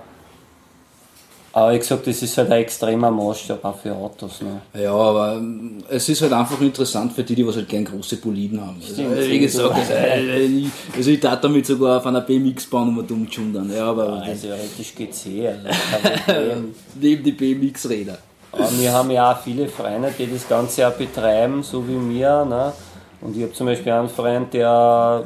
[1.56, 4.42] Aber ich gesagt, das ist halt ein extremer Maßstab auch für Autos.
[4.42, 4.60] Ne?
[4.82, 8.16] Ja, aber ähm, es ist halt einfach interessant für die, die was halt gern große
[8.16, 8.82] Boliden haben.
[8.82, 10.64] Also, wie gesagt, also, äh,
[10.96, 13.72] also ich darf damit sogar auf einer BMX bauen und mal dumm dann.
[13.72, 15.48] Ja, aber ja, theoretisch geht's eh.
[16.26, 16.64] Also
[17.00, 18.18] Neben die BMX-Räder.
[18.50, 22.44] Aber wir haben ja auch viele Freunde, die das Ganze auch betreiben, so wie mir.
[22.44, 22.72] Ne?
[23.20, 25.24] Und ich habe zum Beispiel einen Freund, der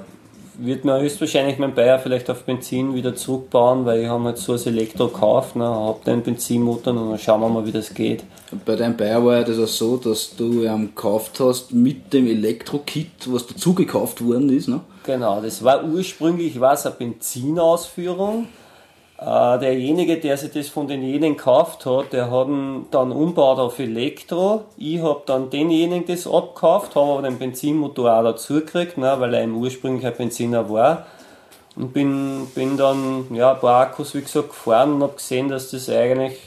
[0.59, 4.53] wird mir höchstwahrscheinlich mein Bayer vielleicht auf Benzin wieder zurückbauen, weil ich habe halt so
[4.53, 8.25] ein Elektro gekauft, ne, habe den Benzinmotor und dann schauen wir mal, wie das geht.
[8.67, 12.27] Bei deinem Bayer war ja das auch so, dass du ihn gekauft hast mit dem
[12.27, 14.81] Elektro-Kit, was dazu gekauft worden ist, ne?
[15.05, 18.49] Genau, das war ursprünglich was eine Benzinausführung
[19.21, 23.79] äh, derjenige, der sich das von denjenigen gekauft hat, der hat ihn dann umgebaut auf
[23.81, 24.63] Elektro.
[24.77, 29.35] Ich habe dann denjenigen das abgekauft, habe aber den Benzinmotor auch dazu gekriegt, ne, weil
[29.35, 31.07] er im ursprünglich ein Benziner war.
[31.75, 35.71] Und bin, bin dann ja, ein paar Akkus, wie gesagt, gefahren und habe gesehen, dass
[35.71, 36.39] das eigentlich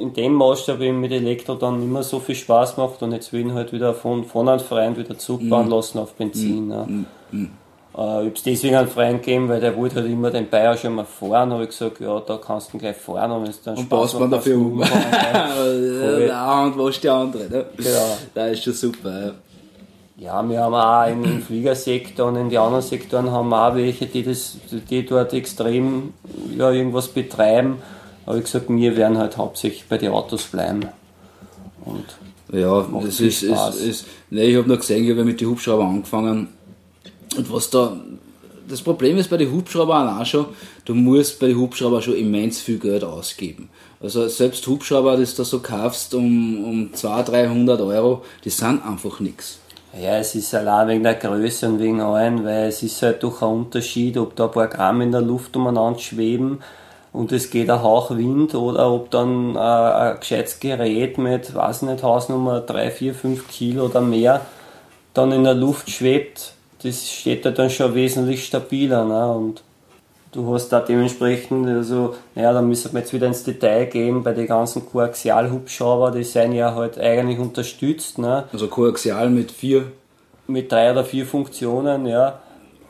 [0.00, 3.40] in dem Maßstab eben mit Elektro dann immer so viel Spaß macht und jetzt will
[3.40, 5.70] ich ihn halt wieder von, von einem Freund wieder zurückbauen mm.
[5.70, 6.66] lassen auf Benzin.
[6.66, 6.68] Mm.
[6.68, 7.04] Ne.
[7.30, 7.46] Mm.
[7.96, 10.76] Äh, ich habe es deswegen einen Freund gegeben, weil der wollte halt immer den Bayer
[10.76, 11.52] schon mal fahren.
[11.52, 13.30] habe ich gesagt, ja, da kannst du gleich fahren.
[13.32, 14.80] Und, dann und baust man dafür um.
[16.28, 17.44] ja, und was die andere.
[17.44, 17.66] Ne?
[17.76, 18.16] Genau.
[18.34, 19.26] Das ist schon super.
[19.26, 19.32] Ja.
[20.18, 23.74] Ja, wir haben auch im, im Fliegersektor und in den anderen Sektoren haben wir auch
[23.74, 24.56] welche, die, das,
[24.88, 26.14] die dort extrem
[26.56, 27.82] ja, irgendwas betreiben.
[28.24, 30.86] Aber ich gesagt, wir werden halt hauptsächlich bei den Autos bleiben.
[31.84, 32.16] Und
[32.50, 35.84] ja, das ist, ist, ist, nee, ich habe noch gesehen, ich habe mit den Hubschrauber
[35.84, 36.48] angefangen
[37.36, 37.96] und was da,
[38.68, 40.46] das Problem ist bei den Hubschraubern auch schon,
[40.84, 43.68] du musst bei den Hubschraubern schon immens viel Geld ausgeben.
[44.00, 49.20] Also selbst Hubschrauber, das du so kaufst um, um 200, 300 Euro, die sind einfach
[49.20, 49.58] nichts.
[49.98, 53.40] Ja, es ist allein wegen der Größe und wegen allem, weil es ist halt doch
[53.40, 56.58] ein Unterschied, ob da ein paar Gramm in der Luft umeinander schweben
[57.14, 61.82] und es geht ein Hauch Wind oder ob dann äh, ein gescheites Gerät mit, weiß
[61.82, 64.42] nicht, Hausnummer 3, 4, 5 Kilo oder mehr
[65.14, 69.04] dann in der Luft schwebt das steht da dann schon wesentlich stabiler.
[69.04, 69.32] Ne?
[69.32, 69.62] Und
[70.32, 74.32] du hast da dementsprechend, also, naja, da müssen wir jetzt wieder ins Detail gehen, bei
[74.32, 78.18] den ganzen Koaxialhubschrauber, die sind ja halt eigentlich unterstützt.
[78.18, 78.44] Ne?
[78.52, 79.84] Also Koaxial mit vier?
[80.46, 82.40] Mit drei oder vier Funktionen, ja.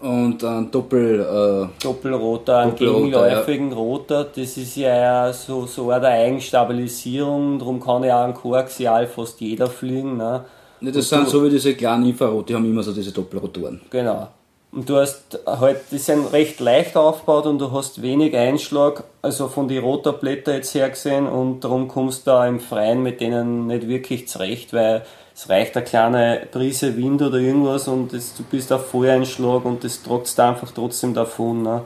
[0.03, 3.77] Und ein Doppel, äh, Doppelrotor, einen gegenläufigen ja.
[3.77, 9.41] Rotor, das ist ja so, so eine Eigenstabilisierung, darum kann ja auch ein Koaxial fast
[9.41, 10.19] jeder fliegen.
[10.19, 10.45] Ne?
[10.81, 13.81] Ne, das sind so wie diese kleinen Infrarot, die haben immer so diese Doppelrotoren.
[13.91, 14.29] Genau.
[14.73, 19.49] Und du hast halt, die sind recht leicht aufgebaut und du hast wenig Einschlag, also
[19.49, 23.69] von den Rotorblätter jetzt her gesehen und darum kommst du da im Freien mit denen
[23.69, 25.03] nicht wirklich zurecht, weil
[25.35, 29.83] es reicht eine kleine Prise Wind oder irgendwas und das, du bist auf Volleinschlag und
[29.83, 31.63] das trotzt einfach trotzdem davon.
[31.63, 31.83] Ne?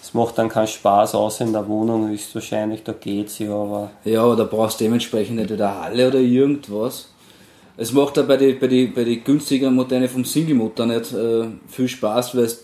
[0.00, 3.90] Das macht dann keinen Spaß, außer in der Wohnung ist wahrscheinlich, da geht's ja, aber.
[4.04, 7.08] Ja, da brauchst du dementsprechend nicht wieder Halle oder irgendwas.
[7.80, 11.46] Es macht auch bei den bei die, bei die günstigen Modelle vom Single-Motor nicht äh,
[11.66, 12.62] viel Spaß, weil es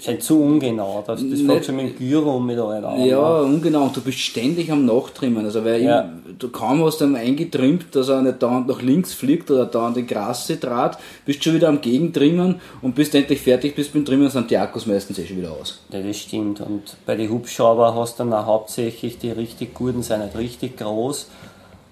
[0.00, 1.04] ist halt zu ungenau.
[1.06, 3.04] Das, das fängt schon mit dem Gyro mit allen an.
[3.04, 3.84] Ja, ungenau.
[3.84, 5.44] Und du bist ständig am Nachtrimmen.
[5.44, 6.10] Also, weil ja.
[6.36, 10.06] du kaum hast dann eingetrimmt, dass er nicht dauernd nach links fliegt oder dauernd in
[10.08, 14.30] Grasse draht, bist schon wieder am Gegentrimmen und bist endlich fertig bist mit dem Trimmen,
[14.30, 15.80] sind die Akkus meistens eh schon wieder aus.
[15.92, 16.60] Ja, das stimmt.
[16.60, 20.76] Und bei den Hubschrauber hast du dann auch hauptsächlich die richtig guten, sind nicht richtig
[20.76, 21.28] groß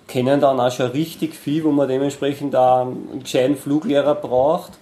[0.09, 4.73] kennen dann auch schon richtig viel, wo man dementsprechend auch einen gescheiten Fluglehrer braucht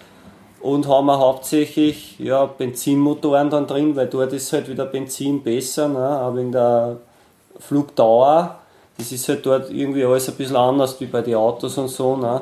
[0.61, 5.89] und haben auch hauptsächlich ja, Benzinmotoren dann drin, weil dort ist halt wieder Benzin besser,
[5.89, 6.21] ne?
[6.23, 6.97] auch wegen der
[7.59, 8.57] Flugdauer.
[8.97, 12.17] Das ist halt dort irgendwie alles ein bisschen anders wie bei den Autos und so.
[12.17, 12.41] Ne?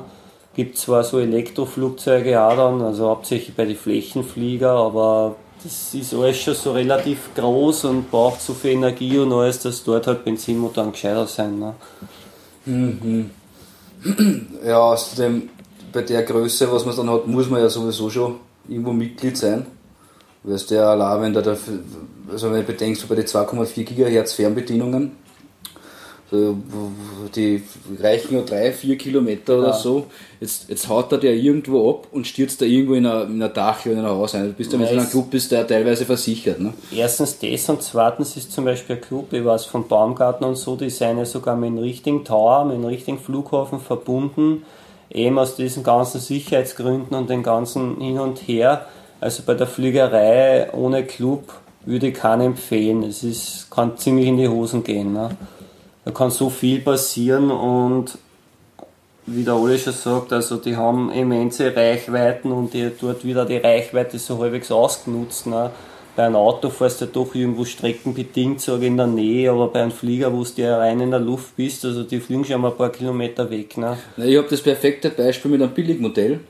[0.55, 6.39] Gibt zwar so Elektroflugzeuge auch dann, also hauptsächlich bei den Flächenflieger, aber das ist alles
[6.39, 10.93] schon so relativ groß und braucht so viel Energie und alles, dass dort halt Benzinmotoren
[10.93, 11.59] gescheiter sein.
[11.59, 11.75] Ne?
[12.67, 13.31] Mhm.
[14.67, 15.49] Ja, außerdem
[15.93, 18.37] bei der Größe, was man dann hat, muss man ja sowieso schon
[18.69, 19.67] irgendwo Mitglied sein.
[20.43, 21.57] Weil es der allein, wenn da,
[22.31, 25.13] also wenn du bedenkst, so bei den 2,4 GHz Fernbedienungen,
[27.35, 27.63] die
[28.01, 29.73] reichen ja drei, vier Kilometer oder ja.
[29.73, 30.07] so.
[30.41, 33.95] Jetzt, jetzt haut er der irgendwo ab und stürzt da irgendwo in einer, Dach oder
[33.95, 34.47] in ein Haus ein.
[34.47, 36.61] Du bist ja mit so einem Club bist der teilweise versichert.
[36.61, 36.75] Ne?
[36.93, 40.77] Erstens das und zweitens ist zum Beispiel ein Club, ich weiß von Baumgarten und so,
[40.77, 44.65] die sind ja sogar mit einem richtigen Tower, mit einem richtigen Flughafen verbunden,
[45.11, 48.87] eben aus diesen ganzen Sicherheitsgründen und den ganzen Hin und Her.
[49.21, 51.45] Also bei der Fliegerei ohne Club
[51.87, 53.03] würde ich keinen empfehlen.
[53.03, 55.13] Es ist, kann ziemlich in die Hosen gehen.
[55.13, 55.31] Ne?
[56.05, 58.19] Da kann so viel passieren und
[59.27, 63.57] wie der Ole schon sagt, also die haben immense Reichweiten und die dort wieder die
[63.57, 65.47] Reichweite so halbwegs ausgenutzt.
[65.47, 65.71] Ne?
[66.17, 69.91] bei einem Auto fährst du doch irgendwo streckenbedingt, sage in der Nähe, aber bei einem
[69.91, 72.77] Flieger, wo du ja rein in der Luft bist, also die fliegen schon mal ein
[72.77, 73.77] paar Kilometer weg.
[73.77, 73.97] Ne?
[74.17, 76.41] Ich habe das perfekte Beispiel mit einem Billigmodell.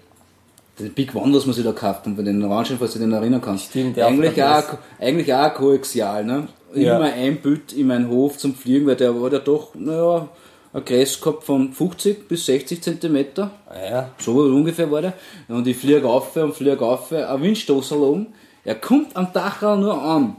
[0.78, 3.08] Den Big One, was man sich da gekauft hat, von den Orangen, falls du dich
[3.08, 3.66] erinnern kannst.
[3.66, 4.64] Stimmt, eigentlich, auch,
[4.98, 6.48] eigentlich auch Koaxial, ne?
[6.74, 6.96] Ja.
[6.96, 10.28] Immer ein Bild in meinen Hof zum Fliegen, weil der war ja doch, naja,
[10.72, 13.50] ein Kreis gehabt von 50 bis 60 Zentimeter.
[13.90, 15.14] Ja, So ungefähr war der.
[15.48, 18.28] Und ich fliege auf und fliege auf, ein Windstoßer oben.
[18.64, 20.36] Er kommt am Dachau nur an.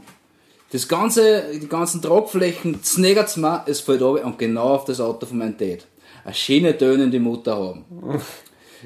[0.72, 5.24] Das ganze, die ganzen Tragflächen, znägert's mir, es fällt runter und genau auf das Auto
[5.26, 5.86] von meinem Dad.
[6.24, 8.20] Eine schöne tönende Motor haben.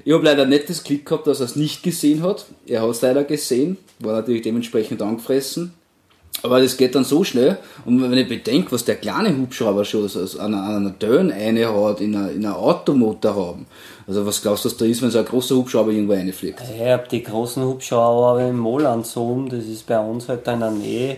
[0.05, 2.47] Ich habe leider nicht das Glück gehabt, dass er es nicht gesehen hat.
[2.65, 5.75] Er hat es leider gesehen, war natürlich dementsprechend angefressen.
[6.43, 7.59] Aber das geht dann so schnell.
[7.85, 11.31] Und wenn ich bedenke, was der kleine Hubschrauber schon so an einer, an einer Tön
[11.31, 13.67] eine hat, in einer, in einer Automotor haben.
[14.07, 16.61] Also was glaubst du, was da ist, wenn so ein großer Hubschrauber irgendwo reinfliegt?
[16.75, 21.17] ich habe die großen Hubschrauber im Molandsum, das ist bei uns halt in der Nähe.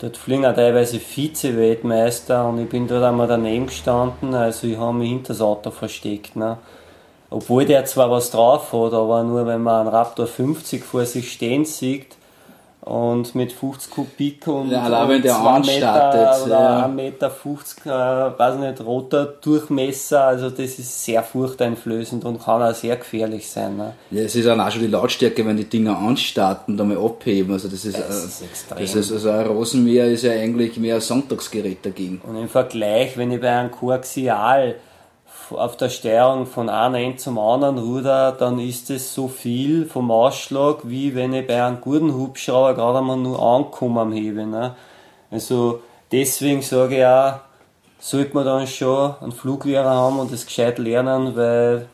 [0.00, 4.98] Dort fliegen auch teilweise Vize-Weltmeister und ich bin dort einmal daneben gestanden, also ich habe
[4.98, 6.34] mich hinter das Auto versteckt.
[6.34, 6.58] Ne?
[7.30, 11.30] Obwohl der zwar was drauf hat, aber nur wenn man einen Raptor 50 vor sich
[11.30, 12.16] stehen sieht
[12.82, 16.86] und mit 50 Kubik und, Ja, und wenn der zwei Meter oder ja.
[16.86, 22.60] 1,50 Meter, 50, äh, weiß nicht, roter Durchmesser, also das ist sehr furchteinflößend und kann
[22.60, 23.76] auch sehr gefährlich sein.
[23.76, 23.94] Ne?
[24.10, 27.52] Ja, es ist auch schon die Lautstärke, wenn die Dinger anstarten, da mal abheben.
[27.52, 28.78] Also das ist, Das äh, ist extrem.
[28.80, 32.20] Das ist, also ein Rosenmäher ist ja eigentlich mehr ein Sonntagsgerät dagegen.
[32.26, 34.74] Und im Vergleich, wenn ich bei einem Koaxial
[35.50, 40.78] auf der Steuerung von einem zum anderen ruder, dann ist es so viel vom Ausschlag,
[40.84, 44.46] wie wenn ich bei einem guten Hubschrauber gerade einmal nur ankomme am Hebel.
[44.46, 44.74] Ne?
[45.30, 47.34] Also deswegen sage ich auch,
[47.98, 51.86] sollte man dann schon einen Fluglehrer haben und das gescheit lernen, weil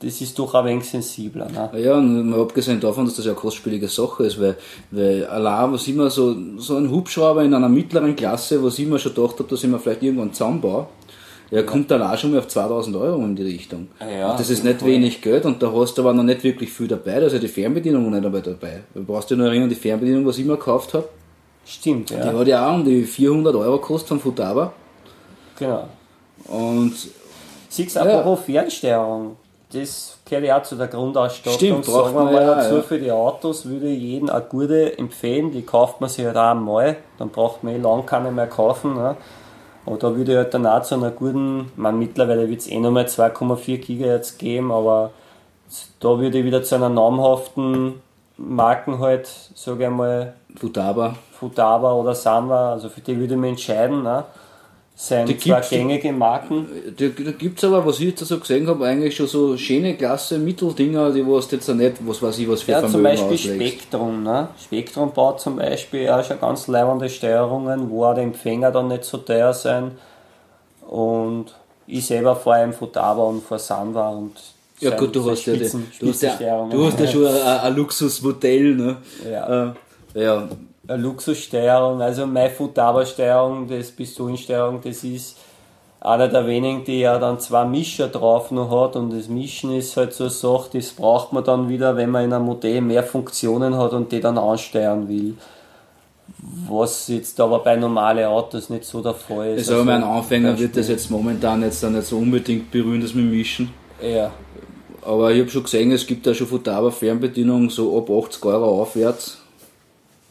[0.00, 1.48] das ist doch ein wenig sensibler.
[1.48, 1.80] Ne?
[1.80, 4.56] Ja, und mal abgesehen davon, dass das ja eine kostspielige Sache ist, weil,
[4.90, 8.98] weil allein, was immer so, so ein Hubschrauber in einer mittleren Klasse, was ich mir
[8.98, 10.86] schon gedacht habe, dass ich mir vielleicht irgendwann zusammenbaue,
[11.50, 13.88] der kommt dann auch schon mal auf 2000 Euro in die Richtung.
[14.00, 16.72] Ja, und das ist nicht wenig Geld und da hast du aber noch nicht wirklich
[16.72, 18.40] viel dabei, da ist ja die Fernbedienung nicht dabei.
[18.40, 18.80] dabei.
[18.94, 21.08] Du brauchst dich nur erinnern, die Fernbedienung, was ich mir gekauft habe,
[21.64, 22.32] Stimmt, die ja.
[22.32, 24.72] hat ja auch um die 400 Euro gekostet von Futaba.
[25.58, 25.88] Genau.
[26.46, 26.94] Und
[27.68, 29.36] Siehst du, apropos Fernsteuerung,
[29.72, 31.58] das gehört ja auch zu der Grundausstattung.
[31.58, 32.82] Stimmt, braucht Sagen wir man mal ja, dazu, ja.
[32.82, 36.50] für die Autos würde ich jedem eine gute empfehlen, die kauft man sich halt auch
[36.50, 38.94] einmal, dann braucht man eh lang keine mehr kaufen.
[38.94, 39.16] Ne?
[39.86, 42.78] Aber da würde ich halt dann auch zu einer guten, man mittlerweile wird es eh
[42.80, 45.12] nochmal 2,4 GHz geben, aber
[46.00, 47.94] da würde ich wieder zu einer namhaften
[48.36, 51.14] Marken halt, sage ich einmal, Futaba.
[51.32, 54.02] Futaba oder Sanwa, also für die würde ich mich entscheiden.
[54.02, 54.24] Ne?
[54.98, 58.66] Sind Die zwar gibt's- gängige Marken, Da, da gibt's aber, was ich jetzt so gesehen
[58.66, 62.62] habe, eigentlich schon so schöne Klasse Mitteldinger, die was jetzt nicht, was weiß ich, was
[62.62, 63.80] für Ja, zum Vermögen Beispiel auslegst.
[63.82, 64.22] Spektrum.
[64.22, 64.48] Ne?
[64.64, 69.04] Spektrum baut zum Beispiel auch schon ganz leibende Steuerungen, wo auch die Empfänger dann nicht
[69.04, 69.92] so teuer sind.
[70.88, 71.46] Und
[71.86, 74.32] ich selber fahre im Futaba und vor Sanwa und
[74.80, 75.58] Ja gut, du hast ja, die,
[76.00, 76.38] du, hast ja,
[76.70, 78.96] du hast ja schon ein, ein Luxusmodell, ne?
[79.30, 79.72] Ja.
[80.14, 80.48] Äh, ja,
[80.88, 85.36] eine Luxussteuerung, also meine Futaba-Steuerung, das Pistolensteuerung, das ist
[86.00, 89.96] einer der wenigen, die ja dann zwei Mischer drauf noch hat und das Mischen ist
[89.96, 93.02] halt so eine Sache, das braucht man dann wieder, wenn man in einem Modell mehr
[93.02, 95.34] Funktionen hat und die dann ansteuern will.
[96.68, 99.68] Was jetzt aber bei normalen Autos nicht so der Fall ist.
[99.70, 103.00] also mein Also, Anfänger zum wird das jetzt momentan jetzt dann nicht so unbedingt berühren,
[103.00, 103.70] das mit Mischen.
[104.02, 104.30] Ja,
[105.02, 108.82] Aber ich habe schon gesehen, es gibt da schon Futaba Fernbedienung so ab 80 Euro
[108.82, 109.38] aufwärts.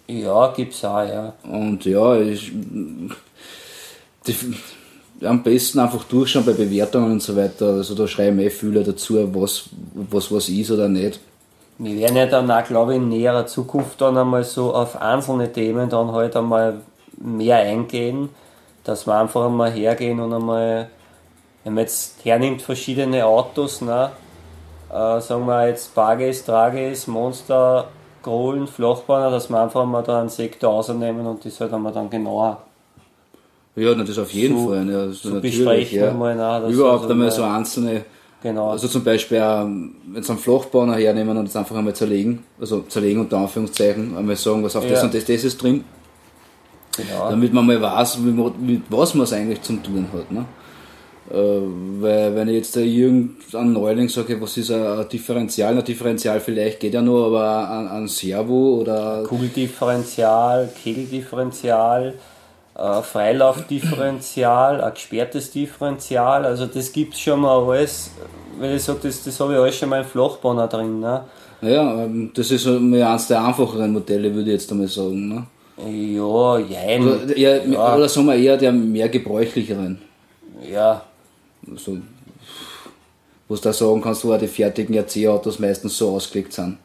[0.08, 1.34] Ja gibt's auch, ja.
[1.44, 2.52] Und ja, ich,
[4.28, 4.36] die,
[5.24, 7.68] am besten einfach durchschauen bei Bewertungen und so weiter.
[7.68, 11.20] Also da schreiben eh viele dazu, was, was was ist oder nicht.
[11.78, 15.52] Wir werden ja dann auch, glaube ich, in näherer Zukunft dann einmal so auf einzelne
[15.52, 16.82] Themen dann halt einmal
[17.18, 18.30] mehr eingehen,
[18.84, 20.90] dass wir einfach einmal hergehen und einmal,
[21.64, 24.12] wenn man jetzt hernimmt verschiedene Autos, ne,
[24.90, 27.90] äh, sagen wir jetzt Barges, Trages, Monster,
[28.26, 32.10] Grollen, Flachbahner, dass wir einfach mal da einen Sektor ausnehmen und das halt einmal dann
[32.10, 32.58] genauer
[33.76, 34.90] Ja, das auf jeden So- Fall.
[34.90, 36.10] Ja, das so besprechen ja.
[36.10, 38.04] einmal, na, das Überhaupt also einmal mal- so einzelne,
[38.42, 38.72] genau.
[38.72, 42.82] also zum Beispiel, ähm, wenn sie einen Flachbahner hernehmen und das einfach einmal zerlegen, also
[42.88, 45.06] zerlegen unter Anführungszeichen, einmal sagen, was auf das Ja.
[45.06, 45.84] und das, das ist drin,
[46.98, 47.30] genau.
[47.30, 50.32] damit man mal weiß, mit was man es eigentlich zum tun hat.
[50.32, 50.46] Ne?
[51.32, 51.36] Äh,
[52.02, 56.94] weil wenn ich jetzt irgendein Neuling sage, was ist ein Differential, ein Differential vielleicht geht
[56.94, 62.14] ja nur, aber ein, ein Servo oder Kugeldifferential, Kegeldifferential,
[62.78, 68.12] äh, Freilaufdifferential, ein gesperrtes Differential, also das gibt's schon mal alles.
[68.60, 71.00] weil ich sage, das, das habe ich alles schon mal im Flachbahner drin.
[71.00, 71.22] Ne?
[71.62, 75.28] Ja, ähm, das ist mehr eines der einfacheren Modelle, würde ich jetzt einmal sagen.
[75.28, 75.48] Ne?
[75.78, 77.02] Ja, jein.
[77.02, 77.96] Oder, eher, ja.
[77.96, 79.98] oder sagen wir eher der mehr gebräuchlicheren.
[80.72, 81.02] ja,
[81.72, 81.98] Also,
[83.48, 86.78] wo du da sagen kannst, wo auch die fertigen RC-Autos meistens so ausgelegt sind.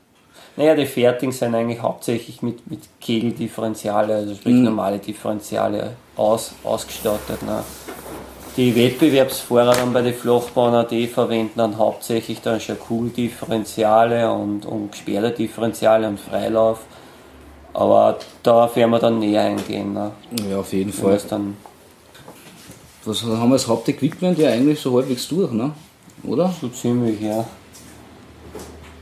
[0.57, 7.43] Naja, die fertigen sind eigentlich hauptsächlich mit, mit Kegeldifferentiale, also sprich normale Differentiale aus, ausgestattet.
[7.43, 7.63] Ne?
[8.57, 14.91] Die Wettbewerbsfahrer dann bei den Flachbahner, die verwenden dann hauptsächlich dann schon Kugel-Differentiale und, und
[14.93, 16.81] gesperrte Differentiale und Freilauf.
[17.73, 19.95] Aber da werden wir dann näher eingehen.
[19.95, 20.11] Ne?
[20.51, 21.21] Ja, auf jeden Fall.
[23.05, 25.73] Was haben wir als Hauptequipment ja eigentlich so halbwegs durch, ne?
[26.23, 26.53] Oder?
[26.61, 27.47] so ziemlich, ja.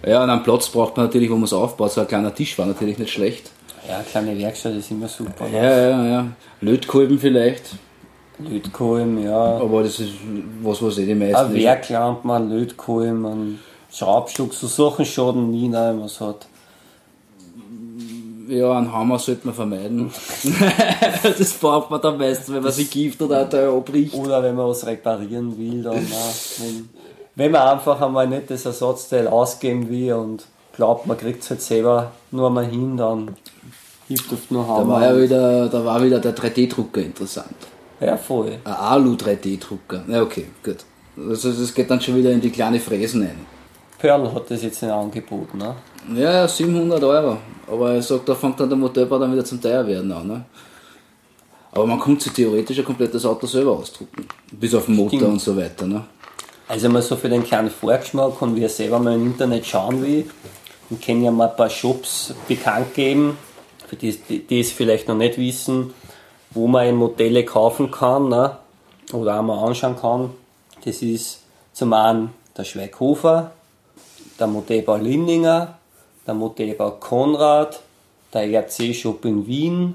[0.07, 1.93] Ja, und einen Platz braucht man natürlich, wo man es aufbaut.
[1.93, 3.51] So ein kleiner Tisch war natürlich nicht schlecht.
[3.89, 5.49] Ja, eine kleine Werkstatt ist immer super.
[5.49, 6.27] Ja, ja, ja.
[6.61, 7.75] Lötkolben vielleicht.
[8.39, 9.59] Lötkolben, ja.
[9.59, 10.13] Aber das ist
[10.63, 11.37] was, was eh die meisten.
[11.37, 13.59] Ein Werklampen, ein Lötkolben, ein
[13.91, 16.47] Schraubstock, so Sachen schaden nie, ne, man es hat.
[18.49, 20.11] Ja, einen Hammer sollte man vermeiden.
[21.23, 24.15] das braucht man dann meistens, wenn man sich Gift oder ein Teil abbricht.
[24.15, 25.97] Oder wenn man was reparieren will, dann.
[25.97, 26.89] Wenn,
[27.35, 31.61] wenn man einfach einmal nicht das Ersatzteil ausgeben will und glaubt, man kriegt es halt
[31.61, 33.37] selber nur einmal hin, dann
[34.09, 35.03] hilft oft nur Da war Hammer.
[35.05, 37.55] ja wieder, da war wieder der 3D-Drucker interessant.
[38.01, 38.59] Ja, voll.
[38.65, 40.05] Ein Alu-3D-Drucker.
[40.09, 40.79] Ja, okay, gut.
[41.29, 43.47] Also das geht dann schon wieder in die kleine Fräsen ein.
[43.99, 45.75] Pearl hat das jetzt in Angebot, ne?
[46.15, 47.39] Ja, ja, 700 Euro.
[47.71, 50.27] Aber ich sag, da fängt dann der Modellbau dann wieder zum teuer werden an.
[50.27, 50.45] Ne?
[51.73, 54.27] Aber man kann sich theoretisch ein komplettes Auto selber ausdrucken.
[54.53, 55.33] Bis auf den Motor Stimmt.
[55.33, 55.87] und so weiter.
[55.87, 56.05] Ne?
[56.67, 60.03] Also mal so für den kleinen Vorgeschmack und wie er selber mal im Internet schauen
[60.03, 60.31] will.
[60.91, 63.37] Ich kann ja mal ein paar Shops bekannt geben,
[63.87, 65.93] für die, die, die es vielleicht noch nicht wissen,
[66.51, 68.57] wo man Modelle kaufen kann ne?
[69.13, 70.31] oder auch mal anschauen kann.
[70.85, 71.43] Das ist
[71.75, 73.53] zum einen der Schweighofer,
[74.39, 75.78] der Modellbau Linninger,
[76.29, 77.81] der Modellbau Konrad,
[78.33, 79.95] der RC-Shop in Wien,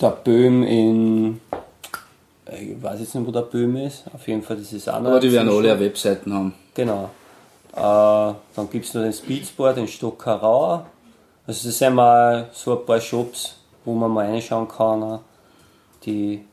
[0.00, 1.40] der Böhm in
[2.50, 4.04] ich weiß jetzt nicht, wo der Böhm ist.
[4.14, 6.54] Auf jeden Fall, das ist auch noch Aber die werden alle Webseiten haben.
[6.74, 7.10] Genau.
[7.74, 7.80] Äh,
[8.56, 10.84] dann gibt es noch den Speedsport in Stockerau.
[11.46, 15.02] Also das sind mal so ein paar Shops, wo man mal reinschauen kann.
[15.02, 15.18] äh,
[16.04, 16.44] Die,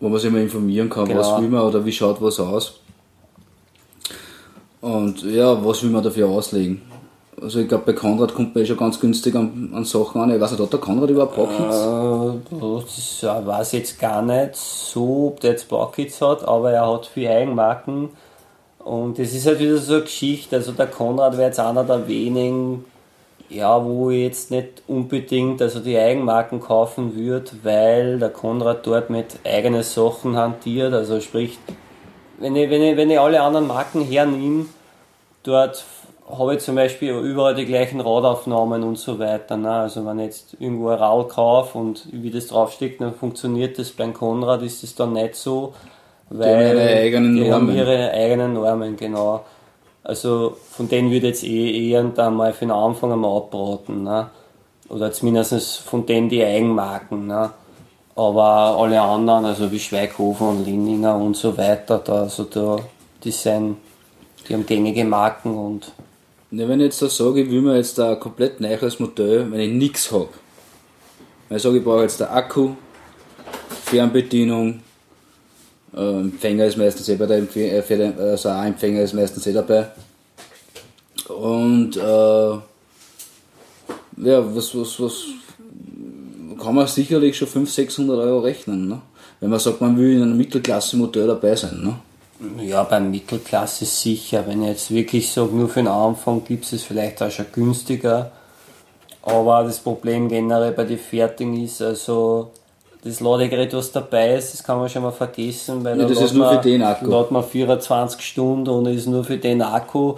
[0.00, 1.20] Wo man sich mal informieren kann, Genau.
[1.20, 2.80] was will man oder wie schaut was aus.
[4.80, 6.80] Und ja, was will man dafür auslegen.
[7.40, 10.34] Also ich glaube, bei Konrad kommt man eh schon ganz günstig an, an Sachen an.
[10.34, 11.76] Ich weiß nicht, hat der Konrad überhaupt Pockets?
[13.22, 17.30] äh, weiß jetzt gar nicht so, ob der jetzt Pockets hat, aber er hat viele
[17.30, 18.10] Eigenmarken.
[18.78, 20.56] Und das ist halt wieder so eine Geschichte.
[20.56, 22.84] Also der Konrad wäre jetzt einer der wenigen,
[23.48, 29.10] ja, wo ich jetzt nicht unbedingt also die Eigenmarken kaufen würde, weil der Konrad dort
[29.10, 30.92] mit eigenen Sachen hantiert.
[30.92, 31.58] Also sprich,
[32.38, 34.66] wenn ich, wenn ich, wenn ich alle anderen Marken hernehme,
[35.42, 35.84] dort
[36.30, 39.56] habe ich zum Beispiel überall die gleichen Radaufnahmen und so weiter.
[39.56, 39.70] Ne?
[39.70, 43.90] Also wenn ich jetzt irgendwo ein Rad kaufe und wie das draufsteht, dann funktioniert das
[43.90, 45.74] beim Konrad, ist das dann nicht so.
[46.30, 47.76] Weil ihre eigenen die haben Normen.
[47.76, 49.44] ihre eigenen Normen, genau.
[50.04, 54.04] Also von denen würde ich jetzt eh eher dann mal für den Anfang einmal abraten.
[54.04, 54.28] Ne?
[54.88, 57.26] Oder zumindest von denen die Eigenmarken.
[57.26, 57.50] Ne?
[58.14, 62.78] Aber alle anderen, also wie Schweighofer und Lindinger und so weiter, da, also da,
[63.22, 63.76] die sind,
[64.48, 65.92] die haben gängige Marken und
[66.50, 69.60] Ne, wenn ich jetzt da sage, ich will mir jetzt ein komplett neues Modell, wenn
[69.60, 70.30] ich nichts habe.
[71.48, 72.70] Wenn ich sage, ich brauche jetzt der Akku,
[73.84, 74.80] Fernbedienung,
[75.94, 79.46] äh, Empfänger ist meistens eh bei der Empf äh, den, also ein Empfänger ist meistens
[79.46, 79.88] eh dabei.
[81.28, 82.58] Und äh,
[84.16, 85.24] ja, was, was, was
[86.58, 89.02] kann man sicherlich schon 500, 600 Euro rechnen, ne?
[89.40, 91.98] Wenn man sagt, man will in einem Mittelklasse-Modell dabei sein, ne?
[92.60, 94.44] Ja, bei Mittelklasse sicher.
[94.46, 98.30] Wenn ich jetzt wirklich sage, nur für den Anfang gibt es vielleicht auch schon günstiger.
[99.22, 102.50] Aber das Problem generell bei den Fertigen ist, also
[103.02, 106.20] das Ladegerät, was dabei ist, das kann man schon mal vergessen, weil Ja, da das
[106.22, 107.10] ist nur für man- den Akku.
[107.10, 110.14] lädt man 24 Stunden und ist nur für den Akku,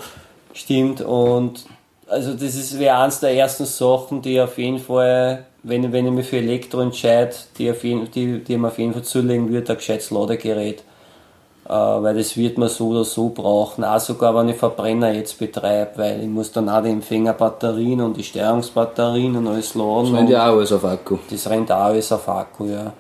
[0.53, 1.01] stimmt.
[1.01, 1.65] Und
[2.07, 6.07] also das ist wäre eins der ersten Sachen, die auf jeden Fall, wenn, ich- wenn
[6.07, 9.03] ich mich für Elektro entscheide, die, auf jeden, die, die ich mir auf jeden Fall
[9.05, 10.83] zulegen würde, ein gescheites Ladegerät
[11.73, 15.93] weil das wird man so oder so brauchen, auch sogar wenn ich Verbrenner jetzt betreibe,
[15.97, 20.13] weil ich muss dann auch die Empfängerbatterien und die Steuerungsbatterien und alles laden.
[20.13, 21.19] Wenn und die auch alles auf Akku.
[21.31, 22.93] das rennt auch alles auf Akku, ja.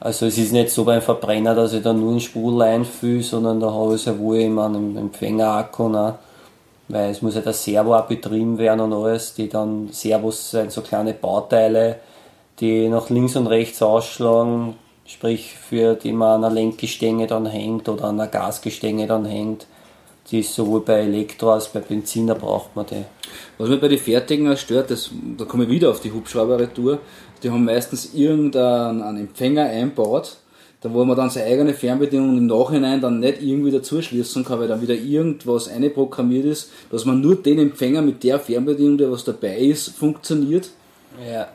[0.00, 3.58] Also es ist nicht so beim Verbrenner, dass ich da nur einen Sprudel einfülle, sondern
[3.58, 6.14] da habe ich sehr wohl immer einen Empfängerakku, ne?
[6.88, 10.72] weil es muss ja der Servo auch betrieben werden und alles, die dann Servos sind
[10.72, 11.96] so kleine Bauteile,
[12.60, 14.76] die nach links und rechts ausschlagen,
[15.08, 19.66] sprich für die man an einer Lenkgestänge dann hängt oder an einer Gasgestänge dann hängt.
[20.30, 23.04] Die ist sowohl bei Elektro als bei Benziner braucht man die.
[23.56, 26.98] Was mich bei den Fertigen stört, das, da komme ich wieder auf die Hubschrauber-Retour,
[27.42, 30.36] die haben meistens irgendeinen einen Empfänger einbaut,
[30.82, 34.68] da wo man dann seine eigene Fernbedienung im Nachhinein dann nicht irgendwie dazuschließen kann, weil
[34.68, 39.24] dann wieder irgendwas einprogrammiert ist, dass man nur den Empfänger mit der Fernbedienung, der was
[39.24, 40.68] dabei ist, funktioniert.
[41.26, 41.48] Ja.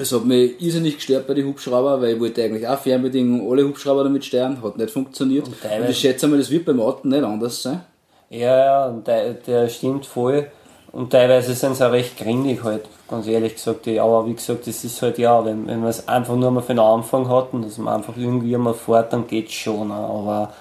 [0.00, 3.64] Es hat mich irrsinnig gestört bei den Hubschrauber, weil ich wollte eigentlich auch Fernbedienung, alle
[3.64, 5.46] Hubschrauber damit steuern, hat nicht funktioniert.
[5.46, 7.82] Und, und ich schätze mal, das wird beim Auto nicht anders sein.
[8.30, 10.46] Ja, ja, der, der stimmt voll.
[10.92, 13.86] Und teilweise sind sie auch recht grindig halt, ganz ehrlich gesagt.
[13.86, 16.74] Aber wie gesagt, das ist halt ja, wenn, wenn man es einfach nur mal für
[16.74, 19.88] den Anfang hat und dass man einfach irgendwie mal fährt, dann geht's schon.
[19.88, 19.94] Ne?
[19.94, 20.52] Aber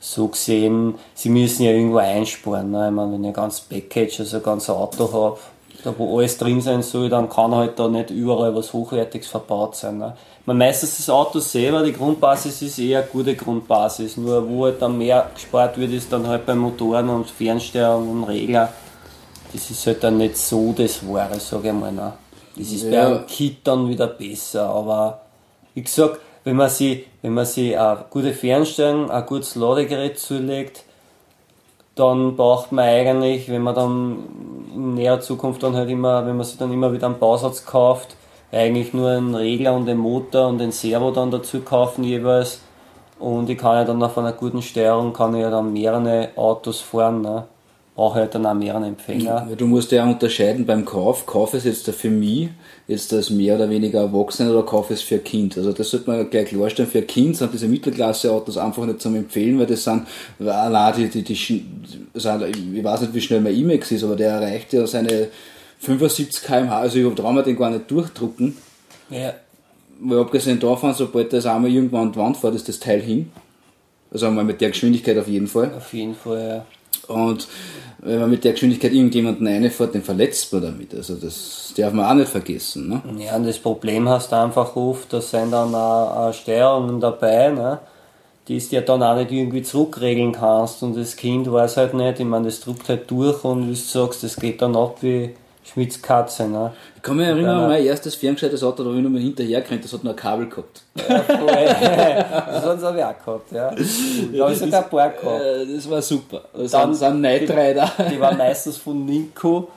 [0.00, 2.70] so gesehen, sie müssen ja irgendwo einsparen.
[2.70, 2.88] Ne?
[2.88, 5.38] Ich meine, wenn ich ein ganzes Package, also ein ganzes Auto habe,
[5.84, 9.76] da wo alles drin sein soll, dann kann halt da nicht überall was Hochwertiges verbaut
[9.76, 9.98] sein.
[9.98, 10.14] Ne?
[10.46, 14.16] Man meistens das Auto selber, die Grundbasis ist eher eine gute Grundbasis.
[14.16, 18.24] Nur wo halt dann mehr gespart wird, ist dann halt bei Motoren und Fernsteuerung und
[18.24, 18.72] Regler.
[19.52, 21.92] Das ist halt dann nicht so das Wahre, sage ich mal.
[21.92, 22.12] Ne?
[22.56, 22.90] Das ist ja.
[22.90, 24.68] bei einem Kit dann wieder besser.
[24.68, 25.20] Aber
[25.74, 30.83] wie gesagt, wenn man sich, wenn man sich eine gute Fernsteuerung, ein gutes Ladegerät zulegt,
[31.94, 34.18] dann braucht man eigentlich, wenn man dann
[34.74, 38.16] in näherer Zukunft dann halt immer, wenn man sich dann immer wieder einen Bausatz kauft,
[38.50, 42.60] eigentlich nur einen Regler und den Motor und den Servo dann dazu kaufen jeweils.
[43.18, 46.80] Und ich kann ja dann auf einer guten Steuerung kann ich ja dann mehrere Autos
[46.80, 47.22] fahren.
[47.22, 47.44] Ne?
[47.94, 49.46] Brauche halt dann auch mehrere Empfänger.
[49.48, 51.26] Ja, du musst ja unterscheiden beim Kauf.
[51.26, 52.48] Kauf es jetzt für mich,
[52.88, 55.56] jetzt das mehr oder weniger Erwachsene oder kauf es für Kind.
[55.56, 56.90] Also das sollte man gleich klarstellen.
[56.90, 60.08] Für Kind sind diese Mittelklasse-Autos einfach nicht zum Empfehlen, weil das sind,
[60.40, 61.64] allein die, die, die,
[62.12, 65.28] also ich weiß nicht, wie schnell mein Imex ist, aber der erreicht ja seine
[65.78, 68.56] 75 km/h, also ich traue mir den gar nicht durchdrucken.
[69.08, 69.34] Ja.
[70.00, 73.30] Weil abgesehen davon, sobald das einmal irgendwann an die Wand fährt, ist das Teil hin.
[74.10, 75.72] Also einmal mit der Geschwindigkeit auf jeden Fall.
[75.76, 76.66] Auf jeden Fall, ja.
[77.08, 77.48] Und
[77.98, 80.94] wenn man mit der Geschwindigkeit irgendjemanden reinfährt, den verletzt man damit.
[80.94, 82.88] Also das darf man auch nicht vergessen.
[82.88, 83.02] Ne?
[83.18, 87.78] Ja, und das Problem hast du einfach oft, da sind dann auch, Steuerungen dabei, ne?
[88.46, 92.20] die du ja dann auch nicht irgendwie zurückregeln kannst und das Kind weiß halt nicht,
[92.20, 95.30] ich meine, das drückt halt durch und wie du sagst, das geht dann ab wie
[95.64, 96.46] Schmitz Katze.
[96.46, 96.72] Ne?
[96.96, 99.84] Ich kann mich erinnern mein erstes ferngescheites Auto, da habe ich noch mal hinterher gerannt,
[99.84, 100.82] das hat noch ein Kabel gehabt.
[102.54, 103.70] Das hat es aber auch gehabt, ja.
[103.70, 105.42] Da habe ich sogar ein paar gehabt.
[105.74, 106.42] Das war super.
[106.54, 107.90] Das dann sind Night Rider.
[107.98, 109.68] Die, die waren meistens von Nico,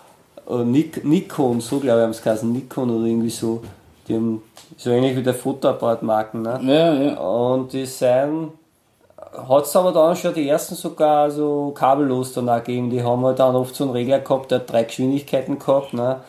[0.50, 3.64] äh, Nik, Nikon, so glaube ich haben es geheißen, Nikon oder irgendwie so.
[4.08, 4.42] Die haben
[4.78, 6.42] so ähnlich wie der Fotoapparatmarken.
[6.42, 6.60] Ne?
[6.64, 7.18] Ja, ja.
[7.18, 8.52] Und die sind
[9.32, 12.90] hat es aber dann schon die ersten sogar so kabellos dann auch gegeben.
[12.90, 15.94] Die haben halt dann oft so einen Regler gehabt, der hat drei Geschwindigkeiten gehabt.
[15.94, 16.22] Ne?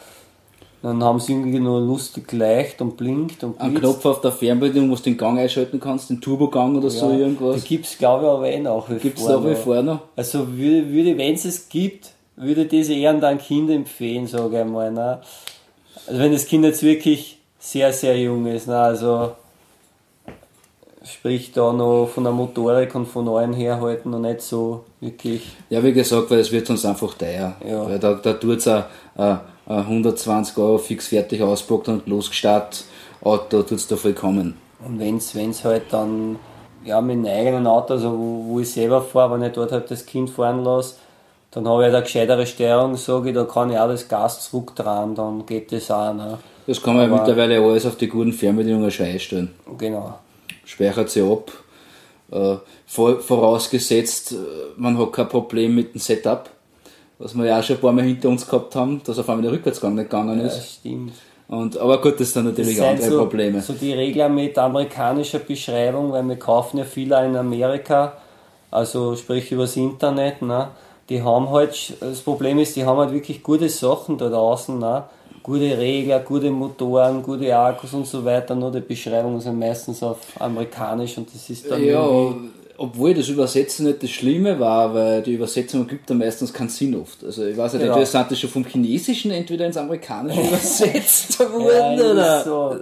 [0.83, 4.91] Dann haben sie irgendwie nur lustig leicht und blinkt und Ein Knopf auf der Fernbedienung,
[4.91, 7.63] wo du den Gang einschalten kannst, den Turbogang oder ja, so irgendwas.
[7.63, 9.41] Die gibt es glaube ich aber eh nach wie Gibt's vor.
[9.41, 10.01] Gibt es nach wie vor noch?
[10.15, 14.67] Also würde, würde wenn es es gibt, würde diese eher an Kind empfehlen, sage ich
[14.67, 14.93] mal.
[14.93, 15.21] Ne?
[16.07, 18.69] Also wenn das Kind jetzt wirklich sehr, sehr jung ist.
[18.69, 18.79] Ne?
[18.79, 19.33] Also
[21.09, 25.57] sprich da noch von der Motorik und von allem herhalten und nicht so wirklich.
[25.71, 27.55] Ja, wie gesagt, weil es wird sonst einfach teuer.
[27.67, 27.89] Ja.
[27.89, 28.71] Weil da, da tut es
[29.67, 32.85] 120 Euro fix fertig auspackt und losgestartet,
[33.23, 34.55] Auto tut es da vollkommen.
[34.87, 36.37] Und wenn es halt dann
[36.85, 39.91] ja, mit einem eigenen Auto, also wo, wo ich selber fahre, wenn ich dort halt
[39.91, 40.97] das Kind fahren lasse,
[41.51, 44.49] dann habe ich halt eine gescheitere Steuerung, sage ich, da kann ich auch das Gas
[44.49, 46.13] zurückdrehen, dann geht das auch.
[46.13, 46.39] Ne?
[46.67, 49.51] Das kann man Aber, mittlerweile alles auf die guten Fernbedienungen schon einstellen.
[49.79, 50.15] Genau
[50.69, 51.51] speichert sie ab.
[52.31, 52.57] Äh,
[52.87, 54.37] vorausgesetzt, äh,
[54.77, 56.51] man hat kein Problem mit dem Setup,
[57.19, 59.43] was wir ja auch schon ein paar Mal hinter uns gehabt haben, dass auf einmal
[59.43, 60.57] der Rückwärtsgang nicht gegangen ist.
[60.57, 61.13] Ja, stimmt.
[61.49, 63.63] Und, aber gut, das sind natürlich das andere so, Probleme.
[63.63, 68.19] So die Regler mit amerikanischer Beschreibung, weil wir kaufen ja viele in Amerika,
[68.71, 70.69] also sprich übers Internet, ne?
[71.09, 75.05] die haben halt, das Problem ist, die haben halt wirklich gute Sachen da draußen, ne?
[75.49, 80.19] Gute Regler, gute Motoren, gute Akkus und so weiter, nur die Beschreibungen sind meistens auf
[80.39, 82.07] amerikanisch und das ist dann ja,
[82.77, 86.95] obwohl das Übersetzen nicht das Schlimme war, weil die Übersetzung gibt dann meistens keinen Sinn
[86.95, 87.25] oft.
[87.25, 87.89] Also ich weiß nicht, ja.
[87.89, 92.45] entweder sind das schon vom Chinesischen entweder ins Amerikanische übersetzt worden ja, oder.
[92.45, 92.77] So.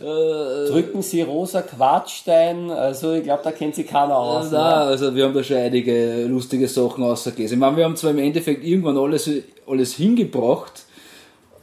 [0.00, 4.50] Äh, Drücken Sie rosa Quatschstein, also ich glaube, da kennt sich keiner aus.
[4.50, 4.74] Nein, ne?
[4.76, 7.54] also wir haben da schon einige lustige Sachen ausgelesen.
[7.54, 9.30] Ich meine, wir haben zwar im Endeffekt irgendwann alles,
[9.68, 10.83] alles hingebracht,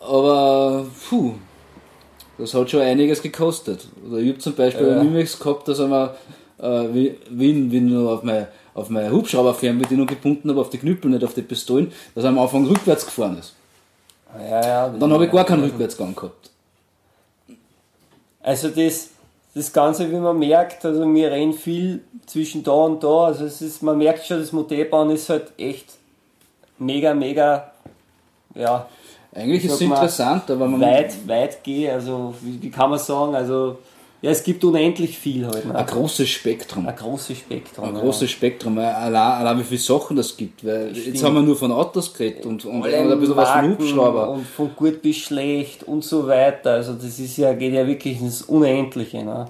[0.01, 1.33] aber puh,
[2.37, 3.87] das hat schon einiges gekostet.
[4.07, 5.03] Oder ich habe zum Beispiel ja.
[5.03, 6.15] Mimex gehabt, dass wir
[6.59, 11.11] äh, wie, wie, wie nur auf meine, auf meine Hubschrauberfernbedienung gebunden habe, auf die Knüppel,
[11.11, 13.53] nicht auf die Pistolen, dass er am Anfang rückwärts gefahren ist.
[14.39, 16.49] Ja, ja, dann habe ich gar keinen Rückwärtsgang gehabt.
[18.41, 19.09] Also das,
[19.53, 23.61] das Ganze, wie man merkt, also wir rennen viel zwischen da und da, also es
[23.61, 25.85] ist, man merkt schon, das Modellbauen ist halt echt
[26.79, 27.71] mega, mega,
[28.55, 28.87] ja.
[29.33, 30.81] Eigentlich ist es interessant, aber man.
[30.81, 33.77] Weit, weit gehe, also wie, wie, kann man sagen, also
[34.21, 35.65] ja, es gibt unendlich viel halt.
[35.65, 35.73] Ne?
[35.73, 36.87] Ein großes Spektrum.
[36.87, 37.85] Ein großes Spektrum.
[37.85, 38.01] Ein ja.
[38.01, 40.63] großes Spektrum, allein, allein wie viele Sachen das gibt.
[40.63, 43.71] Weil jetzt haben wir nur von Autos geredet und, und, und ein bisschen was von
[43.71, 44.29] Hubschrauber.
[44.29, 46.73] Und von gut bis schlecht und so weiter.
[46.73, 49.23] Also das ist ja, geht ja wirklich ins Unendliche.
[49.23, 49.47] Ne?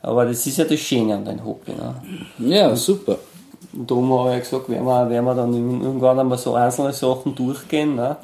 [0.00, 1.72] Aber das ist ja das Schöne an deinem Hobby.
[1.72, 2.54] Ne?
[2.54, 3.18] Ja, super.
[3.72, 5.52] Und darum habe ich gesagt, werden wir, werden wir dann
[5.82, 8.16] irgendwann einmal so einzelne Sachen durchgehen, ne?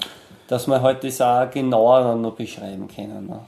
[0.50, 3.28] Dass wir halt das auch genauer dann noch beschreiben können.
[3.28, 3.38] Ne?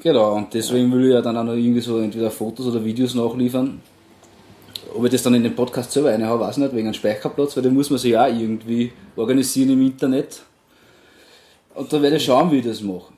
[0.00, 3.16] Genau, und deswegen will ich ja dann auch noch irgendwie so entweder Fotos oder Videos
[3.16, 3.80] nachliefern.
[4.94, 6.94] Ob ich das dann in den Podcast selber eine habe, weiß ich nicht, wegen einem
[6.94, 10.42] Speicherplatz, weil den muss man sich auch irgendwie organisieren im Internet.
[11.74, 13.12] Und da werde ich schauen, wie ich das mache.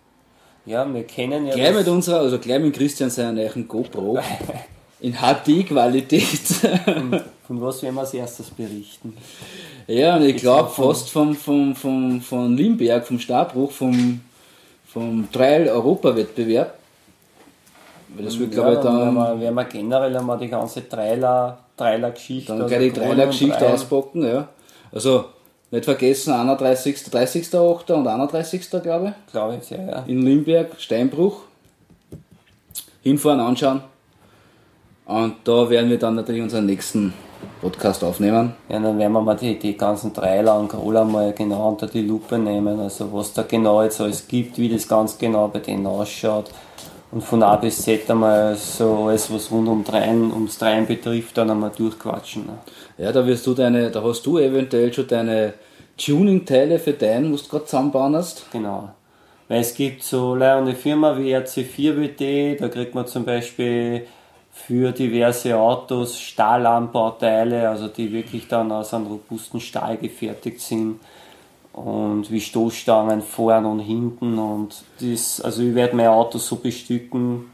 [0.65, 1.55] Ja, wir kennen ja.
[1.55, 4.19] Gleich mit unserer, also gleich mit Christian seiner neuen GoPro
[5.05, 6.41] in HD-Qualität.
[7.47, 9.17] Von was werden wir als erstes berichten?
[9.87, 14.21] Ja, und ich glaube fast vom, vom, vom, von Limberg, vom Stabruch, vom
[14.95, 16.75] vom Trail-Europa-Wettbewerb.
[18.17, 18.97] Das wird, ja, glaube ich, dann.
[18.97, 22.57] Werden wir, werden wir generell einmal die ganze Trailer, Trailer-Geschichte.
[22.57, 24.49] Dann gleich die Trailer-Geschichte auspacken, ja.
[24.93, 25.25] Also,
[25.73, 26.97] nicht vergessen, 31.
[26.97, 27.93] 30.8.
[27.93, 28.71] und 31.
[28.71, 29.33] glaube ich.
[29.33, 30.05] Glaube ich, ja, ja.
[30.07, 31.41] In Limberg, Steinbruch.
[33.03, 33.81] Hinfahren, anschauen.
[35.07, 37.13] Und da werden wir dann natürlich unseren nächsten
[37.61, 38.55] Podcast aufnehmen.
[38.69, 42.03] Ja, dann werden wir mal die, die ganzen Trailer und Roller mal genau unter die
[42.03, 45.87] Lupe nehmen, also was da genau jetzt alles gibt, wie das ganz genau bei denen
[45.87, 46.51] ausschaut.
[47.13, 51.37] Und von A bis Z einmal so alles, was rund um Dreien, ums Dreien betrifft,
[51.39, 52.47] dann einmal durchquatschen.
[52.47, 52.59] Ne?
[52.99, 55.55] Ja, da wirst du deine, da hast du eventuell schon deine
[55.97, 58.51] Tuning-Teile für deinen, was du gerade zusammenbauen hast.
[58.51, 58.89] Genau.
[59.49, 64.07] Weil es gibt so eine Firma wie RC4BT, da kriegt man zum Beispiel
[64.55, 71.01] für diverse Autos Stahlanbauteile, also die wirklich dann aus einem robusten Stahl gefertigt sind
[71.73, 77.51] und wie Stoßstangen vorn und hinten und das, also ich werde mein Auto so bestücken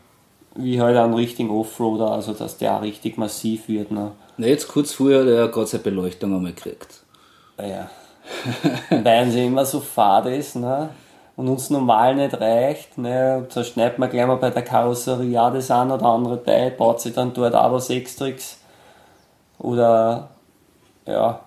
[0.54, 3.90] wie halt einen richtigen Offroader, also dass der auch richtig massiv wird.
[3.90, 4.12] Ne.
[4.36, 7.02] Na jetzt kurz vorher, hat gerade seine Beleuchtung einmal gekriegt.
[7.58, 7.88] Ja.
[8.90, 10.90] Weil sie immer so fad ist, ne?
[11.40, 15.50] Und uns normal nicht reicht, ne, da schneidet man gleich mal bei der Karosserie auch
[15.50, 18.58] das ein oder andere bei, baut sich dann dort auch was Extrix
[19.58, 20.28] oder
[21.06, 21.40] ja.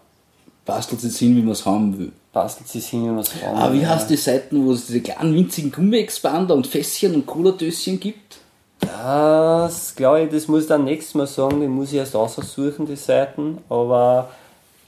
[0.66, 2.12] Bastelt es hin, wie man es haben will.
[2.32, 3.64] Bastelt es hin, wie man es haben will.
[3.64, 8.00] Aber wie heißt die Seiten, wo es diese kleinen winzigen Gummi-Expander und Fässchen und Cola-Döschen
[8.00, 8.40] gibt?
[8.80, 12.88] Das glaube ich, das muss ich dann nächstes Mal sagen, die muss ich erst aussuchen,
[12.88, 14.30] die Seiten, aber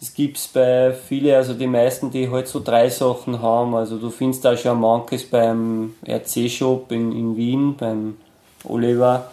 [0.05, 3.73] das gibt es bei vielen, also die meisten, die halt so drei Sachen haben.
[3.73, 8.17] Also du findest da schon manches beim RC-Shop in, in Wien, beim
[8.65, 9.31] Oliver.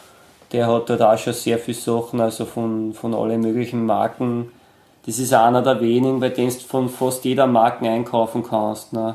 [0.51, 4.51] Der hat dort auch schon sehr viele Sachen, also von, von allen möglichen Marken.
[5.05, 8.95] Das ist einer der wenigen, bei denen du von fast jeder Marke einkaufen kannst.
[8.95, 9.15] Ne?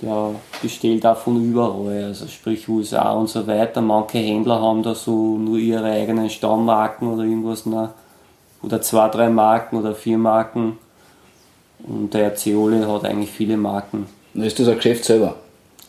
[0.00, 0.30] Der
[0.60, 3.80] bestellt auch von überall, also sprich USA und so weiter.
[3.82, 7.66] Manche Händler haben da so nur ihre eigenen Stammmarken oder irgendwas.
[7.66, 7.90] Ne?
[8.62, 10.78] Oder zwei, drei Marken oder vier Marken.
[11.86, 14.06] Und der Zeole hat eigentlich viele Marken.
[14.34, 15.36] Ist das ein Geschäft selber?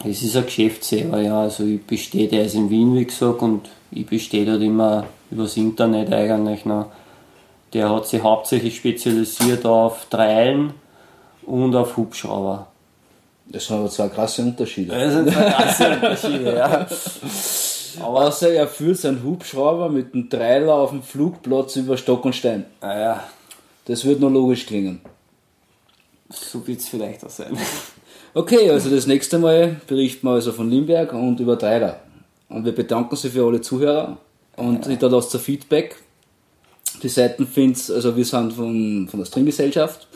[0.04, 1.42] Es ist ein Geschäft selber, ja.
[1.42, 5.56] Also ich bestehe, der ist in Wien, wie gesagt, und ich bestehe dort immer übers
[5.56, 6.66] Internet eigentlich.
[6.66, 6.86] Ne.
[7.74, 10.74] Der hat sich hauptsächlich spezialisiert auf Treilen
[11.46, 12.68] und auf Hubschrauber.
[13.46, 14.94] Das sind aber zwei krasse Unterschiede.
[14.94, 16.88] Das sind zwei krasse Unterschiede, ja.
[18.02, 22.66] Außer er führt seinen Hubschrauber mit einem Trailer auf dem Flugplatz über Stock und Stein.
[22.82, 23.24] Ah ja.
[23.86, 25.02] Das wird nur logisch klingen.
[26.30, 27.58] So wird es vielleicht auch sein.
[28.36, 32.00] Okay, also das nächste Mal berichten wir also von Limberg und über Trailer.
[32.50, 34.18] Und wir bedanken Sie für alle Zuhörer
[34.56, 34.96] und ja.
[34.96, 35.98] da lasst ihr Feedback.
[37.04, 40.08] Die Seiten findet also wir sind von, von der Stringgesellschaft.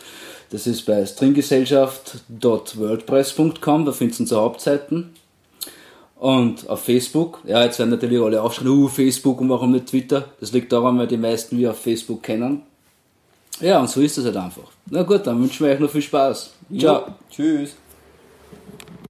[0.49, 5.13] Das ist bei stringgesellschaft.wordpress.com, da findet ihr unsere Hauptseiten.
[6.19, 10.25] Und auf Facebook, ja, jetzt werden natürlich alle aufschreiben, uh, Facebook und warum nicht Twitter?
[10.39, 12.63] Das liegt daran, weil die meisten wir auf Facebook kennen.
[13.59, 14.71] Ja, und so ist es halt einfach.
[14.89, 16.53] Na gut, dann wünschen wir euch noch viel Spaß.
[16.77, 16.95] Ciao.
[17.07, 17.75] Ja, tschüss.